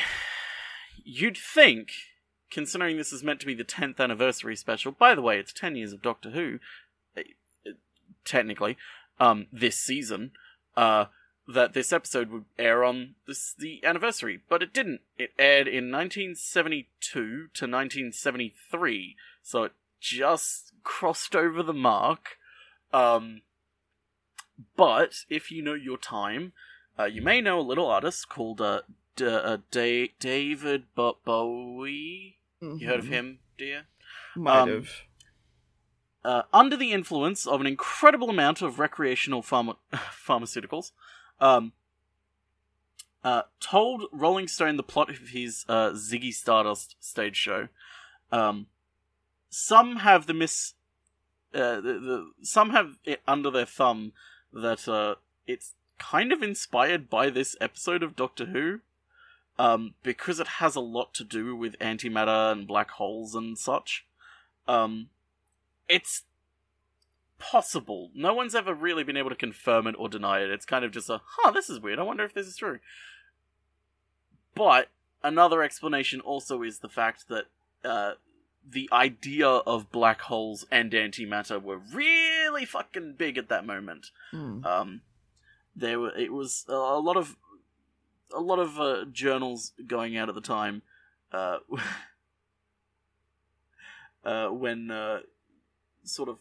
you'd 1.05 1.37
think 1.37 1.91
considering 2.57 2.97
this 2.97 3.13
is 3.13 3.23
meant 3.23 3.39
to 3.39 3.47
be 3.47 3.55
the 3.55 3.65
10th 3.65 4.01
anniversary 4.01 4.57
special 4.57 4.91
by 4.93 5.15
the 5.15 5.23
way 5.23 5.39
it's 5.39 5.53
10 5.53 5.77
years 5.77 5.93
of 5.93 6.01
doctor 6.01 6.31
who 6.31 6.59
eh, 7.17 7.23
eh, 7.67 7.71
technically 8.25 8.77
um 9.21 9.47
this 9.53 9.77
season 9.77 10.31
uh 10.77 11.05
that 11.49 11.75
this 11.75 11.93
episode 11.93 12.31
would 12.31 12.45
air 12.59 12.83
on 12.83 13.15
this 13.27 13.55
the 13.57 13.85
anniversary, 13.85 14.41
but 14.49 14.63
it 14.63 14.73
didn't. 14.73 15.01
It 15.17 15.31
aired 15.39 15.69
in 15.69 15.91
1972 15.93 16.89
to 17.13 17.31
1973, 17.31 19.17
so 19.43 19.65
it 19.65 19.73
just 20.01 20.73
crossed 20.83 21.37
over 21.37 21.63
the 21.63 21.73
mark. 21.73 22.39
Um, 22.93 23.43
but 24.77 25.25
if 25.29 25.51
you 25.51 25.63
know 25.63 25.75
your 25.75 25.99
time, 25.99 26.53
uh, 26.99 27.05
you 27.05 27.23
may 27.23 27.41
know 27.41 27.61
a 27.61 27.63
little 27.63 27.87
artist 27.87 28.29
called 28.29 28.61
uh, 28.61 28.83
D- 29.15 29.27
uh, 29.27 29.59
Da- 29.71 30.13
David 30.19 30.85
Bo- 30.95 31.19
Bowie. 31.25 32.39
You 32.61 32.87
heard 32.87 33.01
of 33.01 33.07
him, 33.09 33.39
dear? 33.59 33.87
Might 34.35 34.61
Um, 34.63 34.69
have. 34.71 34.91
uh, 36.25 36.43
under 36.53 36.77
the 36.77 36.93
influence 36.93 37.47
of 37.47 37.61
an 37.61 37.67
incredible 37.67 38.31
amount 38.31 38.63
of 38.63 38.79
recreational 38.79 39.43
pharma- 39.43 39.77
pharmaceuticals, 39.93 40.93
um, 41.41 41.73
uh, 43.23 43.43
told 43.61 44.05
Rolling 44.13 44.49
Stone 44.49 44.77
the 44.77 44.83
plot 44.83 45.11
of 45.11 45.29
his 45.31 45.65
uh, 45.69 45.91
Ziggy 45.91 46.33
Stardust 46.33 46.97
stage 47.01 47.37
show. 47.37 47.69
Um, 48.33 48.67
some 49.51 49.97
have 49.97 50.27
the 50.27 50.35
miss, 50.35 50.75
uh, 51.55 51.77
the, 51.81 51.93
the 52.01 52.31
some 52.43 52.71
have 52.71 52.99
it 53.05 53.21
under 53.27 53.51
their 53.51 53.67
thumb 53.67 54.13
that 54.53 54.89
uh, 54.89 55.17
it's 55.47 55.75
kind 55.99 56.33
of 56.33 56.43
inspired 56.43 57.09
by 57.11 57.31
this 57.31 57.57
episode 57.61 58.03
of 58.03 58.17
Doctor 58.17 58.47
Who, 58.47 58.81
um, 59.59 59.95
because 60.03 60.41
it 60.41 60.47
has 60.47 60.77
a 60.77 60.81
lot 60.81 61.15
to 61.15 61.25
do 61.25 61.57
with 61.57 61.79
antimatter 61.79 62.53
and 62.53 62.67
black 62.67 62.91
holes 62.93 63.35
and 63.35 63.59
such. 63.59 64.07
Um, 64.69 65.09
it's 65.89 66.25
possible. 67.39 68.11
No 68.15 68.35
one's 68.35 68.55
ever 68.55 68.75
really 68.75 69.05
been 69.05 69.17
able 69.17 69.31
to 69.31 69.37
confirm 69.37 69.87
it 69.87 69.95
or 69.99 70.09
deny 70.09 70.41
it. 70.41 70.51
It's 70.51 70.67
kind 70.67 70.85
of 70.85 70.91
just 70.91 71.11
a, 71.11 71.21
huh, 71.25 71.51
this 71.51 71.71
is 71.71 71.81
weird. 71.81 71.99
I 71.99 72.03
wonder 72.03 72.25
if 72.25 72.35
this 72.35 72.47
is 72.47 72.57
true. 72.57 72.81
But 74.55 74.89
another 75.23 75.63
explanation 75.63 76.21
also 76.21 76.63
is 76.63 76.79
the 76.79 76.89
fact 76.89 77.29
that 77.29 77.45
uh, 77.85 78.13
the 78.69 78.89
idea 78.93 79.47
of 79.49 79.93
black 79.93 80.23
holes 80.23 80.67
and 80.71 80.91
antimatter 80.93 81.63
were 81.63 81.79
really 81.79 82.65
fucking 82.65 83.15
big 83.17 83.39
at 83.39 83.49
that 83.49 83.67
moment. 83.67 84.11
Hmm. 84.31 84.65
Um, 84.65 85.01
there 85.75 86.01
were 86.01 86.17
it 86.17 86.33
was 86.33 86.65
a 86.69 86.99
lot 86.99 87.17
of 87.17 87.37
a 88.35 88.41
lot 88.41 88.59
of 88.59 88.81
uh, 88.81 89.05
journals 89.11 89.73
going 89.87 90.17
out 90.17 90.29
at 90.29 90.35
the 90.35 90.41
time. 90.41 90.83
Uh, 91.33 91.59
uh, 94.25 94.49
when 94.49 94.91
uh, 94.91 95.21
sort 96.05 96.29
of 96.29 96.39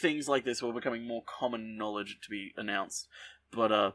things 0.00 0.28
like 0.28 0.44
this 0.44 0.62
were 0.62 0.72
becoming 0.72 1.06
more 1.06 1.24
common 1.26 1.76
knowledge 1.76 2.18
to 2.22 2.30
be 2.30 2.52
announced. 2.56 3.08
But 3.50 3.72
uh, 3.72 3.90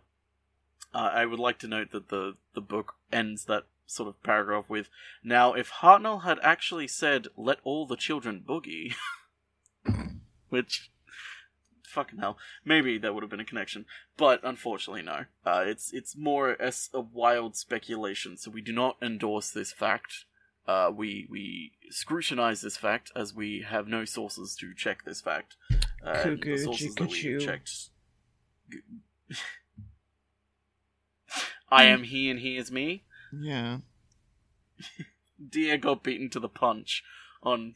I 0.93 1.25
would 1.25 1.39
like 1.39 1.59
to 1.59 1.67
note 1.67 1.91
that 1.91 2.09
the 2.09 2.35
the 2.53 2.61
book 2.61 2.95
ends 3.11 3.45
that 3.45 3.63
sort 3.85 4.07
of 4.07 4.21
paragraph 4.21 4.65
with 4.69 4.87
now 5.23 5.53
if 5.53 5.71
Hartnell 5.81 6.23
had 6.23 6.37
actually 6.43 6.87
said 6.87 7.27
let 7.35 7.57
all 7.63 7.87
the 7.87 7.95
children 7.95 8.43
boogie 8.47 8.93
which 10.49 10.91
fucking 11.89 12.19
hell. 12.19 12.37
Maybe 12.63 12.97
that 12.97 13.13
would 13.13 13.23
have 13.23 13.29
been 13.29 13.39
a 13.39 13.45
connection 13.45 13.85
but 14.17 14.39
unfortunately 14.43 15.01
no. 15.01 15.25
Uh, 15.45 15.63
it's 15.65 15.93
it's 15.93 16.15
more 16.15 16.59
as 16.61 16.89
a 16.93 17.01
wild 17.01 17.55
speculation 17.55 18.37
so 18.37 18.51
we 18.51 18.61
do 18.61 18.71
not 18.71 18.97
endorse 19.01 19.51
this 19.51 19.71
fact. 19.71 20.25
Uh, 20.67 20.91
we 20.95 21.27
we 21.29 21.71
scrutinize 21.89 22.61
this 22.61 22.77
fact 22.77 23.11
as 23.15 23.33
we 23.33 23.65
have 23.67 23.87
no 23.87 24.05
sources 24.05 24.55
to 24.59 24.73
check 24.75 25.03
this 25.03 25.21
fact. 25.21 25.55
Uh, 26.05 26.21
and 26.25 26.41
the 26.43 26.57
sources 26.57 26.95
that 26.95 27.09
we 27.09 27.37
checked 27.39 27.89
I 31.71 31.85
am 31.85 32.03
he 32.03 32.29
and 32.29 32.39
he 32.39 32.57
is 32.57 32.71
me. 32.71 33.03
Yeah. 33.31 33.79
Deer 35.49 35.77
got 35.77 36.03
beaten 36.03 36.29
to 36.31 36.39
the 36.39 36.49
punch 36.49 37.03
on 37.43 37.75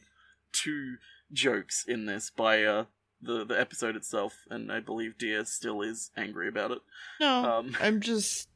two 0.52 0.96
jokes 1.32 1.84
in 1.86 2.06
this 2.06 2.30
by 2.30 2.64
uh, 2.64 2.84
the 3.24 3.44
the 3.44 3.58
episode 3.58 3.96
itself, 3.96 4.34
and 4.50 4.70
I 4.70 4.80
believe 4.80 5.18
Deer 5.18 5.44
still 5.44 5.82
is 5.82 6.10
angry 6.16 6.48
about 6.48 6.70
it. 6.70 6.78
No, 7.20 7.44
Um, 7.44 7.76
I'm 7.80 8.00
just 8.00 8.48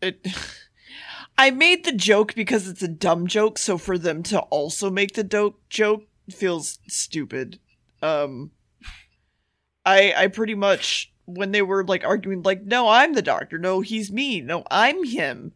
it. 0.00 0.26
I 1.38 1.50
made 1.50 1.84
the 1.84 1.92
joke 1.92 2.34
because 2.34 2.68
it's 2.68 2.82
a 2.82 2.88
dumb 2.88 3.26
joke, 3.26 3.58
so 3.58 3.78
for 3.78 3.98
them 3.98 4.22
to 4.24 4.40
also 4.40 4.90
make 4.90 5.14
the 5.14 5.24
dope 5.24 5.60
joke 5.68 6.04
feels 6.30 6.78
stupid. 6.86 7.58
Um, 8.02 8.52
I 9.84 10.12
I 10.16 10.26
pretty 10.28 10.54
much 10.54 11.12
when 11.26 11.52
they 11.52 11.62
were 11.62 11.84
like 11.84 12.04
arguing, 12.04 12.42
like, 12.42 12.64
no, 12.64 12.88
I'm 12.88 13.14
the 13.14 13.22
doctor, 13.22 13.58
no, 13.58 13.80
he's 13.80 14.12
me, 14.12 14.40
no, 14.40 14.62
I'm 14.70 15.04
him, 15.04 15.52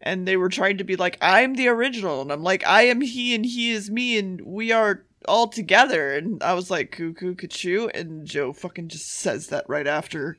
and 0.00 0.26
they 0.26 0.36
were 0.36 0.48
trying 0.48 0.78
to 0.78 0.84
be 0.84 0.96
like, 0.96 1.18
I'm 1.20 1.54
the 1.54 1.68
original, 1.68 2.22
and 2.22 2.32
I'm 2.32 2.42
like, 2.42 2.66
I 2.66 2.82
am 2.82 3.02
he, 3.02 3.34
and 3.34 3.44
he 3.44 3.70
is 3.70 3.90
me, 3.90 4.18
and 4.18 4.40
we 4.40 4.72
are 4.72 5.04
all 5.28 5.48
together, 5.48 6.16
and 6.16 6.42
I 6.42 6.54
was 6.54 6.70
like, 6.70 6.92
cuckoo, 6.92 7.34
cuckoo, 7.34 7.88
and 7.88 8.26
Joe 8.26 8.52
fucking 8.52 8.88
just 8.88 9.10
says 9.10 9.48
that 9.48 9.64
right 9.68 9.86
after. 9.86 10.36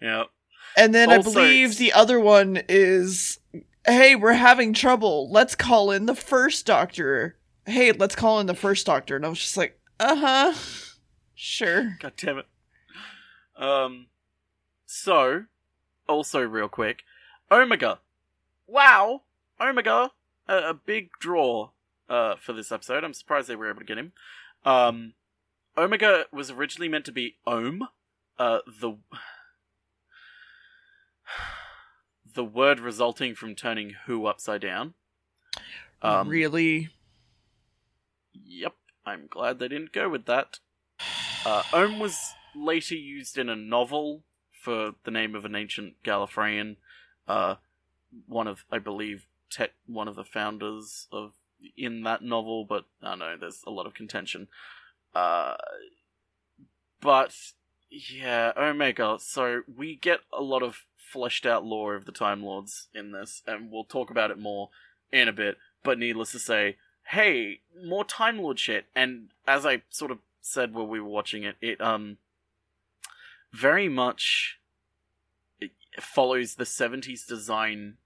yeah, 0.00 0.24
And 0.76 0.94
then 0.94 1.10
I 1.10 1.18
believe 1.18 1.78
the 1.78 1.92
other 1.92 2.18
one 2.18 2.62
is, 2.68 3.38
hey, 3.86 4.16
we're 4.16 4.32
having 4.32 4.72
trouble. 4.72 5.30
Let's 5.30 5.54
call 5.54 5.90
in 5.90 6.06
the 6.06 6.14
first 6.14 6.66
doctor. 6.66 7.36
Hey, 7.66 7.92
let's 7.92 8.16
call 8.16 8.40
in 8.40 8.46
the 8.46 8.54
first 8.54 8.86
doctor. 8.86 9.16
And 9.16 9.24
I 9.24 9.28
was 9.28 9.38
just 9.38 9.56
like, 9.56 9.78
uh 9.98 10.16
huh. 10.16 10.54
Sure. 11.34 11.96
god 12.00 12.12
damn 12.16 12.38
it. 12.38 12.46
Um, 13.56 14.06
so 14.86 15.44
also 16.08 16.40
real 16.40 16.68
quick, 16.68 17.02
Omega. 17.50 18.00
Wow, 18.66 19.22
Omega, 19.60 20.10
a, 20.48 20.56
a 20.56 20.74
big 20.74 21.10
draw 21.20 21.70
uh 22.10 22.34
for 22.36 22.52
this 22.52 22.70
episode. 22.70 23.04
I'm 23.04 23.14
surprised 23.14 23.48
they 23.48 23.56
were 23.56 23.70
able 23.70 23.80
to 23.80 23.86
get 23.86 23.98
him. 23.98 24.12
Um, 24.64 25.14
Omega 25.78 26.26
was 26.32 26.50
originally 26.50 26.88
meant 26.88 27.06
to 27.06 27.12
be 27.12 27.36
Om, 27.46 27.88
uh, 28.38 28.58
the 28.66 28.98
the 32.34 32.44
word 32.44 32.80
resulting 32.80 33.34
from 33.34 33.54
turning 33.54 33.94
who 34.06 34.26
upside 34.26 34.60
down. 34.60 34.94
Um, 36.02 36.28
really? 36.28 36.90
Yep, 38.32 38.74
I'm 39.04 39.26
glad 39.28 39.58
they 39.58 39.68
didn't 39.68 39.92
go 39.92 40.08
with 40.08 40.26
that. 40.26 40.58
Uh, 41.44 41.62
Ohm 41.72 41.98
was 41.98 42.34
later 42.54 42.94
used 42.94 43.38
in 43.38 43.48
a 43.48 43.56
novel 43.56 44.24
for 44.52 44.92
the 45.04 45.10
name 45.10 45.34
of 45.34 45.44
an 45.44 45.54
ancient 45.54 45.94
Gallifreyan. 46.04 46.76
Uh, 47.26 47.56
one 48.26 48.46
of, 48.46 48.64
I 48.70 48.78
believe, 48.78 49.26
Tet, 49.50 49.72
one 49.86 50.08
of 50.08 50.16
the 50.16 50.24
founders 50.24 51.08
of 51.10 51.32
in 51.76 52.02
that 52.02 52.22
novel, 52.22 52.64
but 52.64 52.84
I 53.02 53.14
know. 53.16 53.36
There's 53.38 53.62
a 53.66 53.70
lot 53.70 53.86
of 53.86 53.94
contention. 53.94 54.48
Uh, 55.14 55.56
but 57.00 57.34
yeah, 57.90 58.52
Omega. 58.56 59.18
So 59.20 59.62
we 59.74 59.96
get 59.96 60.20
a 60.32 60.42
lot 60.42 60.62
of 60.62 60.84
fleshed 60.96 61.46
out 61.46 61.64
lore 61.64 61.94
of 61.94 62.04
the 62.04 62.12
Time 62.12 62.42
Lords 62.42 62.88
in 62.94 63.12
this, 63.12 63.42
and 63.46 63.70
we'll 63.70 63.84
talk 63.84 64.10
about 64.10 64.30
it 64.30 64.38
more 64.38 64.70
in 65.12 65.28
a 65.28 65.32
bit. 65.32 65.58
But 65.82 65.98
needless 65.98 66.32
to 66.32 66.38
say, 66.38 66.76
hey, 67.04 67.60
more 67.84 68.04
Time 68.04 68.38
Lord 68.38 68.58
shit. 68.58 68.86
And 68.94 69.28
as 69.46 69.66
I 69.66 69.82
sort 69.90 70.10
of 70.10 70.18
said 70.40 70.74
while 70.74 70.86
we 70.86 71.00
were 71.00 71.08
watching 71.08 71.42
it, 71.42 71.56
it 71.60 71.80
um 71.80 72.18
very 73.52 73.88
much 73.88 74.60
follows 75.98 76.54
the 76.54 76.64
70s 76.64 77.26
design 77.26 77.96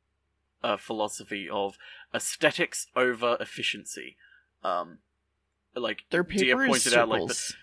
uh, 0.62 0.76
philosophy 0.76 1.48
of 1.48 1.76
aesthetics 2.14 2.86
over 2.96 3.36
efficiency. 3.40 4.16
Um 4.62 4.98
like 5.74 6.04
Their 6.10 6.22
Dia 6.22 6.38
paper 6.54 6.64
is 6.64 6.68
pointed 6.70 6.94
out, 6.94 7.08
like, 7.08 7.26
the- 7.26 7.54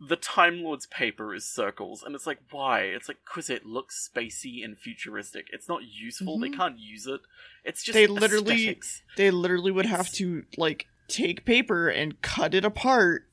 the 0.00 0.14
Time 0.16 0.62
Lord's 0.62 0.86
paper 0.86 1.34
is 1.34 1.44
circles, 1.44 2.04
and 2.04 2.14
it's 2.14 2.24
like, 2.24 2.38
why? 2.52 2.82
It's 2.82 3.08
like, 3.08 3.18
because 3.24 3.50
it 3.50 3.66
looks 3.66 4.08
spacey 4.08 4.64
and 4.64 4.78
futuristic. 4.78 5.48
It's 5.52 5.68
not 5.68 5.80
useful. 5.82 6.38
They 6.38 6.50
Mhm. 6.50 6.56
can't 6.56 6.78
use 6.78 7.08
it. 7.08 7.20
It's 7.64 7.82
just 7.82 7.94
They 7.94 8.06
literally- 8.06 8.54
aesthetics. 8.68 9.02
they 9.16 9.32
literally 9.32 9.72
would 9.72 9.86
have 9.86 10.12
to, 10.12 10.44
like, 10.56 10.86
take 11.08 11.44
paper 11.44 11.88
and 11.88 12.22
cut 12.22 12.54
it 12.54 12.64
apart 12.64 13.28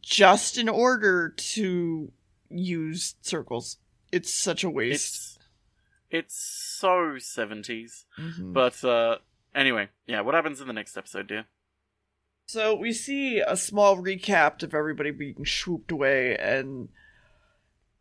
just 0.00 0.58
in 0.58 0.68
order 0.68 1.28
to 1.28 2.12
use 2.50 3.14
circles. 3.22 3.78
It's 4.10 4.34
such 4.34 4.64
a 4.64 4.70
waste. 4.70 5.14
It's 5.14 5.38
it's 6.10 6.34
so 6.36 7.18
seventies. 7.18 8.06
Mhm. 8.18 8.52
But 8.52 8.82
uh 8.82 9.18
anyway, 9.56 9.88
yeah, 10.06 10.20
what 10.20 10.34
happens 10.34 10.60
in 10.60 10.68
the 10.68 10.72
next 10.72 10.96
episode, 10.96 11.26
dear? 11.26 11.46
So 12.46 12.76
we 12.76 12.92
see 12.92 13.40
a 13.40 13.56
small 13.56 13.96
recap 13.96 14.62
of 14.62 14.74
everybody 14.74 15.10
being 15.10 15.44
swooped 15.44 15.90
away, 15.90 16.36
and 16.36 16.90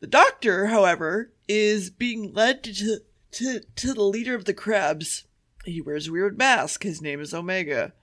the 0.02 0.08
doctor, 0.08 0.68
however, 0.68 1.32
is 1.48 1.90
being 1.90 2.32
led 2.34 2.64
to 2.66 3.00
to 3.32 3.62
to 3.76 3.94
the 3.94 4.04
leader 4.04 4.36
of 4.36 4.46
the 4.46 4.54
crabs. 4.54 5.24
He 5.64 5.82
wears 5.82 6.08
a 6.08 6.12
weird 6.12 6.38
mask. 6.38 6.84
His 6.84 7.02
name 7.02 7.20
is 7.20 7.34
Omega. 7.34 7.94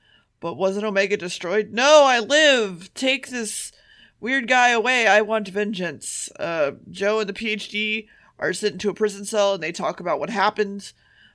But 0.41 0.57
wasn't 0.57 0.85
Omega 0.85 1.17
destroyed? 1.17 1.71
No, 1.73 2.03
I 2.05 2.19
live. 2.19 2.93
Take 2.95 3.29
this 3.29 3.71
weird 4.19 4.49
guy 4.49 4.71
away. 4.71 5.07
I 5.07 5.21
want 5.21 5.47
vengeance. 5.47 6.29
Uh, 6.41 6.73
Joe 6.91 7.21
and 7.21 7.29
the 7.29 7.33
PhD 7.33 8.09
are 8.41 8.53
sent 8.53 8.73
into 8.73 8.91
a 8.91 8.95
prison 8.95 9.25
cell, 9.25 9.55
and 9.55 9.63
they 9.63 9.71
talk 9.71 10.01
about 10.01 10.19
what 10.19 10.31
happened. 10.31 10.93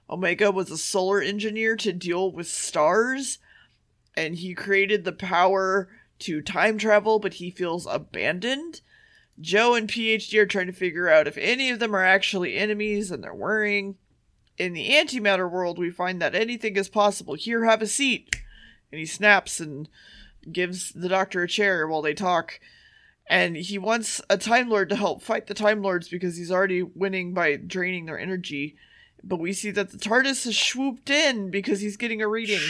Omega 0.10 0.52
was 0.52 0.72
a 0.72 0.78
solar 0.78 1.22
engineer 1.22 1.76
to 1.78 1.91
deal 1.91 2.32
with 2.32 2.48
stars 2.48 3.39
and 4.17 4.36
he 4.36 4.56
created 4.56 5.04
the 5.06 5.12
power 5.13 5.88
to 6.20 6.41
time 6.41 6.80
travel, 6.80 7.20
but 7.20 7.36
he 7.36 7.52
feels 7.52 7.86
abandoned. 7.86 8.82
Joe 9.39 9.76
and 9.76 9.88
PhD 9.88 10.39
are 10.39 10.48
trying 10.48 10.65
to 10.65 10.74
figure 10.74 11.08
out 11.08 11.28
if 11.28 11.38
any 11.38 11.70
of 11.70 11.78
them 11.78 11.96
are 11.96 12.04
actually 12.04 12.58
enemies, 12.58 13.12
and 13.12 13.24
they're 13.24 13.36
worrying. 13.36 13.96
In 14.58 14.74
the 14.74 14.89
antimatter 14.89 15.50
world, 15.50 15.78
we 15.78 15.91
find 15.91 16.20
that 16.20 16.34
anything 16.34 16.76
is 16.76 16.89
possible. 16.89 17.36
Here, 17.36 17.65
have 17.65 17.84
a 17.84 17.88
seat. 17.88 18.36
And 18.91 18.98
he 18.98 19.06
snaps 19.06 19.60
and 19.60 19.88
gives 20.52 20.91
the 20.93 21.10
doctor 21.10 21.43
a 21.43 21.48
chair 21.48 21.88
while 21.88 22.02
they 22.02 22.15
talk. 22.15 22.60
And 23.30 23.56
he 23.56 23.78
wants 23.78 24.20
a 24.32 24.38
Time 24.38 24.70
Lord 24.70 24.89
to 24.89 24.96
help 24.96 25.22
fight 25.22 25.46
the 25.46 25.54
Time 25.54 25.84
Lords 25.84 26.10
because 26.10 26.38
he's 26.38 26.52
already 26.52 26.82
winning 26.82 27.36
by 27.36 27.58
draining 27.58 28.06
their 28.06 28.17
energy. 28.17 28.76
But 29.28 29.40
we 29.40 29.52
see 29.52 29.72
that 29.72 29.92
the 29.92 29.98
TARDIS 29.98 30.46
has 30.46 30.58
swooped 30.58 31.10
in 31.10 31.52
because 31.52 31.82
he's 31.82 31.98
getting 31.98 32.22
a 32.22 32.28
reading. 32.28 32.62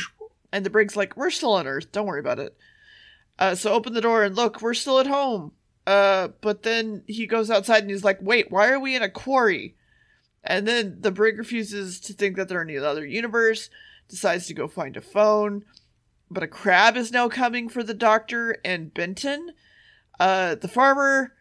And 0.52 0.65
the 0.65 0.72
Brig's 0.72 0.96
like, 0.96 1.15
We're 1.15 1.30
still 1.30 1.54
on 1.54 1.67
Earth, 1.67 1.91
don't 1.91 2.08
worry 2.08 2.20
about 2.20 2.39
it. 2.39 2.58
Uh, 3.38 3.54
so 3.54 3.72
open 3.72 3.93
the 3.93 4.02
door 4.02 4.24
and 4.24 4.36
look, 4.36 4.62
we're 4.62 4.74
still 4.74 5.00
at 5.00 5.08
home. 5.08 5.52
Uh, 5.86 6.30
but 6.41 6.63
then 6.63 7.04
he 7.08 7.28
goes 7.28 7.52
outside 7.52 7.84
and 7.84 7.91
he's 7.91 8.04
like, 8.04 8.20
Wait, 8.22 8.52
why 8.52 8.70
are 8.70 8.80
we 8.80 8.96
in 8.96 9.04
a 9.04 9.10
quarry? 9.10 9.76
And 10.43 10.67
then 10.67 10.98
the 11.02 11.12
Brig 11.12 11.38
refuses 11.38 12.00
to 12.02 12.13
think 12.13 12.36
that 12.38 12.50
they're 12.50 12.63
in 12.63 12.76
another 12.76 13.06
universe, 13.06 13.70
decides 14.08 14.48
to 14.48 14.54
go 14.54 14.67
find 14.67 14.98
a 14.98 15.02
phone. 15.02 15.63
But 16.32 16.43
a 16.43 16.48
crab 16.48 16.98
is 16.98 17.12
now 17.12 17.30
coming 17.30 17.70
for 17.70 17.84
the 17.84 17.93
doctor 17.93 18.58
and 18.65 18.93
Benton. 18.93 19.52
Uh, 20.20 20.56
the 20.56 20.67
farmer 20.67 21.34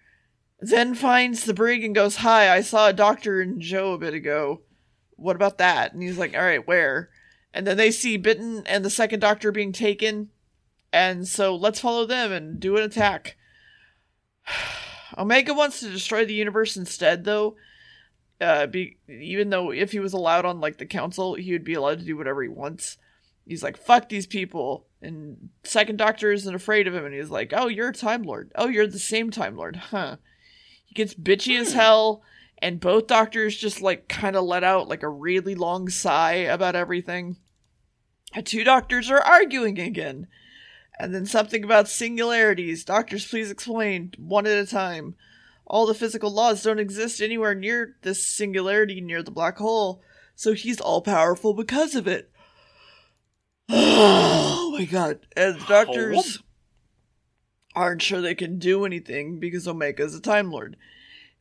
then 0.60 0.94
finds 0.94 1.44
the 1.44 1.54
brig 1.54 1.82
and 1.84 1.94
goes, 1.94 2.16
Hi, 2.16 2.54
I 2.54 2.60
saw 2.60 2.88
a 2.88 2.92
doctor 2.92 3.40
and 3.40 3.60
Joe 3.60 3.94
a 3.94 3.98
bit 3.98 4.14
ago. 4.14 4.60
What 5.16 5.36
about 5.36 5.58
that? 5.58 5.92
And 5.92 6.02
he's 6.02 6.18
like, 6.18 6.34
All 6.34 6.42
right, 6.42 6.66
where? 6.66 7.10
And 7.52 7.66
then 7.66 7.76
they 7.76 7.90
see 7.90 8.16
Benton 8.16 8.62
and 8.66 8.84
the 8.84 8.90
second 8.90 9.20
doctor 9.20 9.50
being 9.50 9.72
taken. 9.72 10.28
And 10.92 11.26
so 11.26 11.56
let's 11.56 11.80
follow 11.80 12.06
them 12.06 12.32
and 12.32 12.60
do 12.60 12.76
an 12.76 12.82
attack. 12.82 13.36
Omega 15.18 15.54
wants 15.54 15.80
to 15.80 15.90
destroy 15.90 16.24
the 16.24 16.34
universe 16.34 16.76
instead, 16.76 17.24
though. 17.24 17.56
Uh, 18.40 18.66
be, 18.66 18.98
even 19.08 19.48
though 19.48 19.72
if 19.72 19.92
he 19.92 19.98
was 19.98 20.12
allowed 20.12 20.44
on 20.44 20.60
like 20.60 20.76
the 20.76 20.86
council, 20.86 21.34
he 21.34 21.52
would 21.52 21.64
be 21.64 21.74
allowed 21.74 21.98
to 21.98 22.04
do 22.04 22.16
whatever 22.16 22.42
he 22.42 22.48
wants. 22.48 22.98
He's 23.46 23.62
like, 23.62 23.78
"Fuck 23.78 24.08
these 24.08 24.26
people," 24.26 24.86
and 25.00 25.48
Second 25.62 25.96
Doctor 25.96 26.32
isn't 26.32 26.54
afraid 26.54 26.86
of 26.86 26.94
him, 26.94 27.06
and 27.06 27.14
he's 27.14 27.30
like, 27.30 27.52
"Oh, 27.56 27.68
you're 27.68 27.88
a 27.88 27.94
Time 27.94 28.24
Lord. 28.24 28.52
Oh, 28.56 28.68
you're 28.68 28.86
the 28.86 28.98
same 28.98 29.30
Time 29.30 29.56
Lord, 29.56 29.76
huh?" 29.76 30.16
He 30.84 30.94
gets 30.94 31.14
bitchy 31.14 31.58
as 31.58 31.72
hell, 31.72 32.22
and 32.58 32.80
both 32.80 33.06
Doctors 33.06 33.56
just 33.56 33.80
like 33.80 34.08
kind 34.08 34.36
of 34.36 34.44
let 34.44 34.64
out 34.64 34.88
like 34.88 35.02
a 35.02 35.08
really 35.08 35.54
long 35.54 35.88
sigh 35.88 36.32
about 36.32 36.76
everything. 36.76 37.36
The 38.34 38.42
two 38.42 38.64
Doctors 38.64 39.10
are 39.10 39.20
arguing 39.20 39.78
again. 39.78 40.26
And 40.98 41.14
then 41.14 41.26
something 41.26 41.62
about 41.62 41.88
singularities. 41.88 42.84
Doctors, 42.84 43.26
please 43.26 43.50
explain, 43.50 44.12
one 44.18 44.46
at 44.46 44.58
a 44.58 44.66
time. 44.66 45.14
All 45.66 45.84
the 45.84 45.94
physical 45.94 46.30
laws 46.30 46.62
don't 46.62 46.78
exist 46.78 47.20
anywhere 47.20 47.54
near 47.54 47.96
this 48.02 48.26
singularity 48.26 49.00
near 49.00 49.22
the 49.22 49.30
black 49.30 49.58
hole, 49.58 50.00
so 50.34 50.54
he's 50.54 50.80
all 50.80 51.02
powerful 51.02 51.52
because 51.52 51.94
of 51.94 52.06
it. 52.06 52.30
oh 53.68 54.76
my 54.78 54.84
god. 54.84 55.20
And 55.36 55.60
the 55.60 55.64
doctors 55.66 56.42
aren't 57.74 58.00
sure 58.00 58.20
they 58.20 58.34
can 58.34 58.58
do 58.58 58.86
anything 58.86 59.38
because 59.38 59.66
Omega's 59.66 60.14
a 60.14 60.20
Time 60.20 60.50
Lord. 60.50 60.76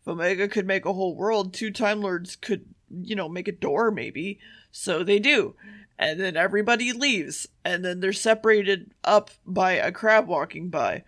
If 0.05 0.11
Omega 0.11 0.47
could 0.47 0.67
make 0.67 0.85
a 0.85 0.93
whole 0.93 1.15
world, 1.15 1.53
two 1.53 1.71
Time 1.71 2.01
Lords 2.01 2.35
could, 2.35 2.65
you 2.89 3.15
know, 3.15 3.27
make 3.27 3.47
a 3.47 3.51
door 3.51 3.91
maybe. 3.91 4.39
So 4.71 5.03
they 5.03 5.19
do 5.19 5.55
and 5.97 6.19
then 6.19 6.35
everybody 6.35 6.91
leaves, 6.91 7.47
and 7.63 7.83
then 7.83 7.99
they're 7.99 8.13
separated 8.13 8.91
up 9.03 9.31
by 9.45 9.73
a 9.73 9.91
crab 9.91 10.27
walking 10.27 10.69
by. 10.69 11.03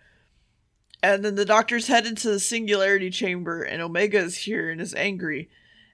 And 1.02 1.24
then 1.24 1.34
the 1.34 1.44
doctors 1.44 1.86
head 1.86 2.06
into 2.06 2.30
the 2.30 2.40
singularity 2.40 3.10
chamber, 3.10 3.62
and 3.62 3.82
Omega 3.82 4.18
is 4.18 4.38
here 4.38 4.70
and 4.70 4.80
is 4.80 4.94
angry. 4.94 5.50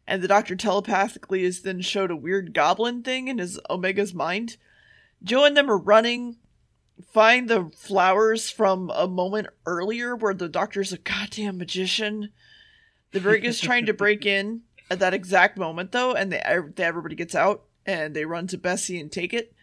And 0.06 0.22
the 0.22 0.28
doctor 0.28 0.54
telepathically 0.54 1.44
is 1.44 1.62
then 1.62 1.80
showed 1.80 2.10
a 2.10 2.16
weird 2.16 2.54
goblin 2.54 3.02
thing 3.02 3.28
in 3.28 3.38
his 3.38 3.58
Omega's 3.68 4.14
mind. 4.14 4.56
Joe 5.22 5.44
and 5.44 5.56
them 5.56 5.70
are 5.70 5.78
running, 5.78 6.36
find 7.12 7.48
the 7.48 7.70
flowers 7.76 8.50
from 8.50 8.90
a 8.94 9.08
moment 9.08 9.48
earlier 9.66 10.14
where 10.14 10.34
the 10.34 10.48
doctor's 10.48 10.92
a 10.92 10.98
goddamn 10.98 11.58
magician. 11.58 12.30
The 13.14 13.20
brig 13.20 13.44
is 13.44 13.60
trying 13.60 13.86
to 13.86 13.94
break 13.94 14.26
in 14.26 14.62
at 14.90 14.98
that 14.98 15.14
exact 15.14 15.56
moment, 15.56 15.92
though, 15.92 16.14
and 16.14 16.32
they, 16.32 16.38
everybody 16.40 17.14
gets 17.14 17.36
out 17.36 17.62
and 17.86 18.12
they 18.12 18.24
run 18.24 18.48
to 18.48 18.58
Bessie 18.58 18.98
and 18.98 19.10
take 19.10 19.32
it. 19.32 19.54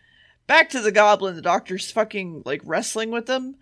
Back 0.48 0.70
to 0.70 0.80
the 0.80 0.90
goblin, 0.94 1.36
the 1.36 1.42
doctor's 1.42 1.92
fucking 1.92 2.44
like 2.46 2.62
wrestling 2.64 3.12
with 3.12 3.26
them. 3.26 3.58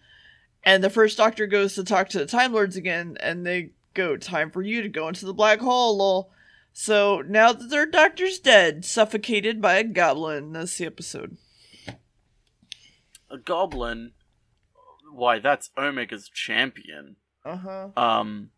And 0.64 0.84
the 0.84 0.92
first 0.92 1.18
doctor 1.18 1.48
goes 1.48 1.74
to 1.74 1.84
talk 1.84 2.10
to 2.10 2.20
the 2.20 2.28
Time 2.28 2.54
Lords 2.54 2.76
again, 2.76 3.18
and 3.20 3.48
they 3.48 3.72
go, 3.96 4.16
Time 4.16 4.52
for 4.52 4.62
you 4.62 4.84
to 4.84 4.90
go 4.90 5.08
into 5.08 5.26
the 5.26 5.34
black 5.34 5.60
hole, 5.60 5.98
lol. 5.98 6.30
So 6.72 7.24
now 7.28 7.52
that 7.52 7.72
their 7.72 7.88
doctor's 7.88 8.38
dead, 8.38 8.86
suffocated 8.86 9.60
by 9.60 9.78
a 9.78 9.84
goblin, 9.84 10.54
that's 10.54 10.78
the 10.78 10.86
episode. 10.86 11.38
A 13.32 13.40
goblin? 13.40 14.12
Why, 15.12 15.40
that's 15.40 15.72
Omega's 15.76 16.30
champion. 16.30 17.16
Uh 17.44 17.56
huh. 17.58 17.88
Um, 17.98 18.52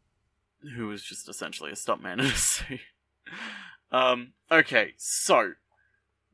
who 0.76 0.88
was 0.88 1.04
just 1.04 1.28
essentially 1.30 1.72
a 1.72 1.76
stuntman 1.76 2.14
in 2.14 2.26
a 2.26 2.30
suit. 2.36 2.80
Um, 3.92 4.34
okay, 4.52 4.94
so 4.98 5.54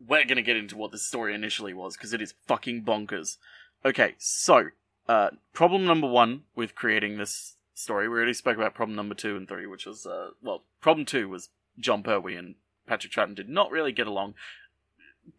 we're 0.05 0.25
gonna 0.25 0.41
get 0.41 0.57
into 0.57 0.77
what 0.77 0.91
the 0.91 0.97
story 0.97 1.33
initially 1.33 1.73
was 1.73 1.97
because 1.97 2.13
it 2.13 2.21
is 2.21 2.33
fucking 2.47 2.83
bonkers. 2.83 3.37
Okay, 3.85 4.15
so 4.17 4.67
uh, 5.07 5.29
problem 5.53 5.85
number 5.85 6.07
one 6.07 6.43
with 6.55 6.75
creating 6.75 7.17
this 7.17 7.55
story, 7.73 8.07
we 8.07 8.15
already 8.15 8.33
spoke 8.33 8.57
about 8.57 8.73
problem 8.73 8.95
number 8.95 9.15
two 9.15 9.35
and 9.37 9.47
three, 9.47 9.65
which 9.65 9.85
was 9.85 10.05
uh, 10.05 10.29
well, 10.41 10.63
problem 10.81 11.05
two 11.05 11.29
was 11.29 11.49
Jon 11.79 12.03
Pertwee 12.03 12.35
and 12.35 12.55
Patrick 12.87 13.13
Troughton 13.13 13.35
did 13.35 13.49
not 13.49 13.71
really 13.71 13.91
get 13.91 14.07
along. 14.07 14.33